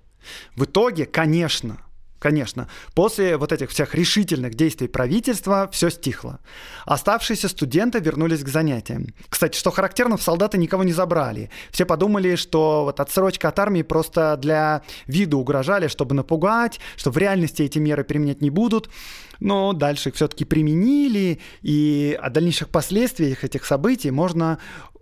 в 0.56 0.64
итоге, 0.64 1.06
конечно, 1.06 1.78
Конечно, 2.20 2.68
после 2.94 3.38
вот 3.38 3.50
этих 3.50 3.70
всех 3.70 3.94
решительных 3.94 4.54
действий 4.54 4.88
правительства 4.88 5.70
все 5.72 5.88
стихло. 5.88 6.40
Оставшиеся 6.84 7.48
студенты 7.48 7.98
вернулись 7.98 8.44
к 8.44 8.48
занятиям. 8.48 9.06
Кстати, 9.30 9.58
что 9.58 9.70
характерно, 9.70 10.18
в 10.18 10.22
солдаты 10.22 10.58
никого 10.58 10.84
не 10.84 10.92
забрали. 10.92 11.50
Все 11.70 11.86
подумали, 11.86 12.36
что 12.36 12.84
вот 12.84 13.00
отсрочка 13.00 13.48
от 13.48 13.58
армии 13.58 13.80
просто 13.80 14.36
для 14.36 14.82
виду 15.06 15.38
угрожали, 15.38 15.88
чтобы 15.88 16.14
напугать, 16.14 16.78
что 16.96 17.10
в 17.10 17.16
реальности 17.16 17.62
эти 17.62 17.78
меры 17.78 18.04
применять 18.04 18.42
не 18.42 18.50
будут. 18.50 18.90
Но 19.40 19.72
дальше 19.72 20.10
их 20.10 20.16
все-таки 20.16 20.44
применили, 20.44 21.40
и 21.62 22.18
о 22.20 22.28
дальнейших 22.28 22.68
последствиях 22.68 23.44
этих 23.44 23.64
событий 23.64 24.10
можно 24.10 24.58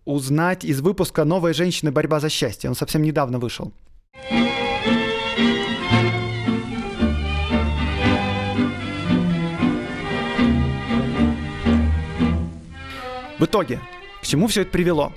узнать 0.08 0.64
из 0.64 0.80
выпуска 0.80 1.24
«Новая 1.24 1.52
женщина. 1.52 1.92
Борьба 1.92 2.18
за 2.18 2.30
счастье». 2.30 2.70
Он 2.70 2.74
совсем 2.74 3.02
недавно 3.02 3.38
вышел. 3.38 3.72
В 13.38 13.44
итоге, 13.44 13.80
к 14.22 14.26
чему 14.26 14.46
все 14.48 14.62
это 14.62 14.70
привело? 14.70 15.12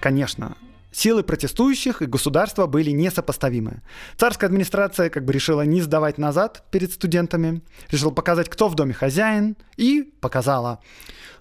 Конечно, 0.00 0.56
силы 0.90 1.22
протестующих 1.22 2.02
и 2.02 2.06
государства 2.06 2.66
были 2.66 2.90
несопоставимы. 2.90 3.82
Царская 4.16 4.48
администрация 4.48 5.10
как 5.10 5.24
бы 5.24 5.32
решила 5.32 5.62
не 5.62 5.80
сдавать 5.80 6.18
назад 6.18 6.64
перед 6.72 6.92
студентами, 6.92 7.62
решила 7.90 8.10
показать, 8.10 8.48
кто 8.48 8.68
в 8.68 8.74
доме 8.74 8.94
хозяин, 8.94 9.56
и 9.76 10.02
показала. 10.02 10.80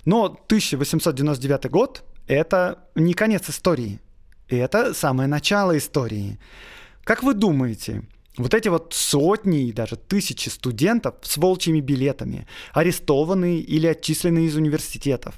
Но 0.06 0.26
1899 0.26 1.72
год— 1.72 2.04
это 2.28 2.88
не 2.96 3.14
конец 3.14 3.50
истории. 3.50 4.00
Это 4.48 4.94
самое 4.94 5.28
начало 5.28 5.78
истории. 5.78 6.40
Как 7.04 7.24
вы 7.24 7.34
думаете, 7.34 8.04
вот 8.38 8.54
эти 8.54 8.68
вот 8.68 8.94
сотни 8.94 9.68
и 9.68 9.74
даже 9.74 9.96
тысячи 9.96 10.50
студентов 10.50 11.16
с 11.22 11.38
волчьими 11.38 11.80
билетами, 11.80 12.48
арестованные 12.74 13.60
или 13.60 13.88
отчисленные 13.88 14.48
из 14.48 14.56
университетов, 14.56 15.36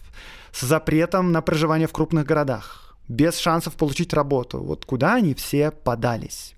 с 0.51 0.61
запретом 0.61 1.31
на 1.31 1.41
проживание 1.41 1.87
в 1.87 1.91
крупных 1.91 2.25
городах, 2.25 2.97
без 3.07 3.37
шансов 3.37 3.75
получить 3.75 4.13
работу. 4.13 4.59
Вот 4.59 4.85
куда 4.85 5.15
они 5.15 5.33
все 5.33 5.71
подались? 5.71 6.55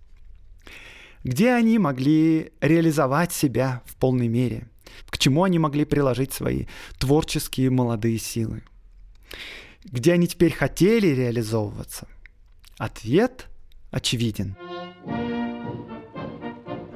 Где 1.24 1.52
они 1.52 1.80
могли 1.80 2.54
реализовать 2.62 3.34
себя 3.34 3.82
в 3.86 3.96
полной 3.96 4.28
мере? 4.28 4.68
К 5.10 5.18
чему 5.18 5.44
они 5.44 5.60
могли 5.60 5.86
приложить 5.86 6.34
свои 6.34 6.66
творческие 7.00 7.70
молодые 7.70 8.18
силы? 8.20 8.62
Где 9.92 10.14
они 10.14 10.28
теперь 10.28 10.54
хотели 10.54 11.08
реализовываться? 11.08 12.08
Ответ 12.78 13.48
очевиден. 13.92 14.56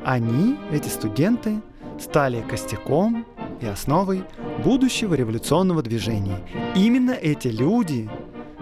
Они, 0.03 0.57
эти 0.71 0.89
студенты, 0.89 1.61
стали 1.99 2.41
костяком 2.41 3.25
и 3.61 3.65
основой 3.65 4.23
будущего 4.63 5.13
революционного 5.13 5.81
движения. 5.81 6.39
Именно 6.75 7.11
эти 7.11 7.47
люди 7.47 8.09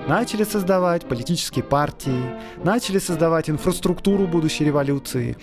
начали 0.08 0.44
создавать 0.44 1.08
политические 1.08 1.63
партии, 1.63 2.22
начали 2.63 3.00
создавать 3.00 3.50
инфраструктуру 3.50 4.28
будущей 4.28 4.65
революции, 4.65 5.38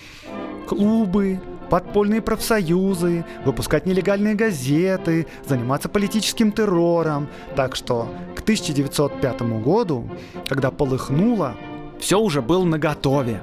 клубы, 0.68 1.40
подпольные 1.70 2.22
профсоюзы, 2.22 3.24
выпускать 3.44 3.86
нелегальные 3.86 4.34
газеты, 4.34 5.26
заниматься 5.46 5.88
политическим 5.88 6.52
террором. 6.52 7.28
Так 7.54 7.76
что 7.76 8.08
к 8.34 8.40
1905 8.40 9.42
году, 9.62 10.08
когда 10.48 10.70
полыхнуло, 10.70 11.54
все 11.98 12.18
уже 12.18 12.42
было 12.42 12.64
наготове. 12.64 13.40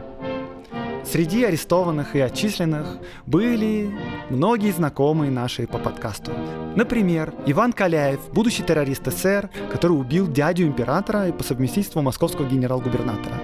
Среди 1.05 1.43
арестованных 1.43 2.15
и 2.15 2.21
отчисленных 2.21 2.97
были 3.25 3.93
многие 4.29 4.71
знакомые 4.71 5.31
наши 5.31 5.67
по 5.67 5.77
подкасту. 5.77 6.31
Например, 6.75 7.33
Иван 7.45 7.73
Каляев, 7.73 8.19
будущий 8.31 8.63
террорист 8.63 9.05
СССР, 9.05 9.49
который 9.71 9.91
убил 9.91 10.27
дядю 10.27 10.65
императора 10.65 11.27
и 11.27 11.31
по 11.33 11.43
совместительству 11.43 12.01
московского 12.01 12.47
генерал-губернатора. 12.47 13.35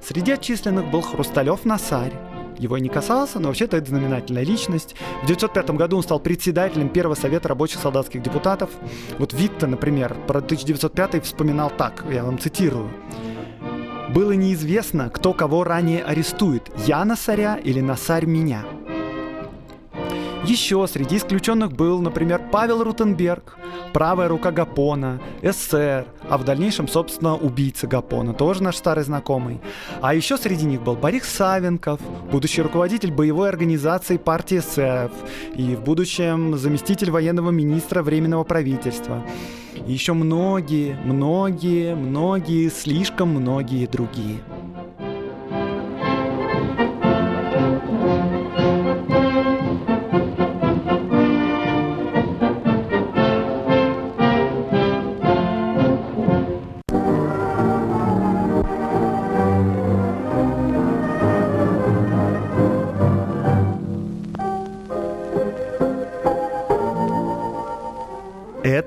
Среди 0.00 0.32
отчисленных 0.32 0.90
был 0.90 1.02
Хрусталев 1.02 1.64
Насарь, 1.64 2.12
его 2.58 2.78
не 2.78 2.88
касался, 2.88 3.40
но 3.40 3.48
вообще-то 3.48 3.76
это 3.76 3.88
знаменательная 3.88 4.44
личность. 4.44 4.94
В 5.20 5.24
1905 5.24 5.70
году 5.76 5.96
он 5.98 6.02
стал 6.02 6.20
председателем 6.20 6.88
Первого 6.88 7.14
совета 7.14 7.48
рабочих 7.48 7.80
солдатских 7.80 8.22
депутатов. 8.22 8.70
Вот 9.18 9.32
Витта, 9.32 9.66
например, 9.66 10.16
про 10.26 10.38
1905 10.38 11.24
вспоминал 11.24 11.70
так, 11.76 12.04
я 12.10 12.24
вам 12.24 12.38
цитирую. 12.38 12.90
Было 14.14 14.32
неизвестно, 14.32 15.10
кто 15.10 15.34
кого 15.34 15.64
ранее 15.64 16.02
арестует, 16.02 16.70
я 16.86 17.04
Насаря 17.04 17.56
или 17.56 17.80
Насарь 17.80 18.24
меня. 18.24 18.64
Еще 20.48 20.86
среди 20.86 21.18
исключенных 21.18 21.72
был, 21.72 22.00
например, 22.00 22.40
Павел 22.50 22.82
Рутенберг, 22.82 23.58
правая 23.92 24.28
рука 24.28 24.50
Гапона, 24.50 25.20
СССР, 25.42 26.06
а 26.26 26.38
в 26.38 26.44
дальнейшем, 26.44 26.88
собственно, 26.88 27.36
убийца 27.36 27.86
Гапона, 27.86 28.32
тоже 28.32 28.62
наш 28.62 28.76
старый 28.76 29.04
знакомый. 29.04 29.60
А 30.00 30.14
еще 30.14 30.38
среди 30.38 30.64
них 30.64 30.80
был 30.80 30.96
Борис 30.96 31.24
Савенков, 31.24 32.00
будущий 32.32 32.62
руководитель 32.62 33.12
боевой 33.12 33.50
организации 33.50 34.16
партии 34.16 34.60
СЭФ 34.60 35.12
и 35.54 35.76
в 35.76 35.82
будущем 35.82 36.56
заместитель 36.56 37.10
военного 37.10 37.50
министра 37.50 38.02
Временного 38.02 38.44
правительства. 38.44 39.22
И 39.86 39.92
еще 39.92 40.14
многие, 40.14 40.96
многие, 41.04 41.94
многие, 41.94 42.70
слишком 42.70 43.28
многие 43.28 43.86
другие. 43.86 44.38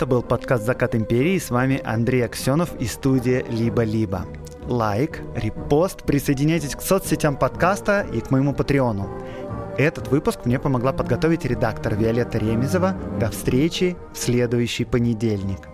Это 0.02 0.08
был 0.08 0.24
подкаст 0.24 0.66
«Закат 0.66 0.96
империи». 0.96 1.38
С 1.38 1.52
вами 1.52 1.80
Андрей 1.84 2.26
Аксенов 2.26 2.74
и 2.80 2.88
студия 2.88 3.46
«Либо-либо». 3.48 4.26
Лайк, 4.66 5.22
репост, 5.36 6.02
присоединяйтесь 6.02 6.76
к 6.76 6.82
соцсетям 6.82 7.38
подкаста 7.38 8.08
и 8.12 8.20
к 8.20 8.32
моему 8.32 8.56
патреону. 8.56 9.08
Этот 9.78 10.08
выпуск 10.08 10.40
мне 10.46 10.58
помогла 10.58 10.92
подготовить 10.92 11.46
редактор 11.46 11.94
Виолетта 11.94 12.40
Ремезова. 12.40 12.96
До 13.20 13.30
встречи 13.30 13.96
в 14.12 14.18
следующий 14.18 14.86
понедельник. 14.86 15.70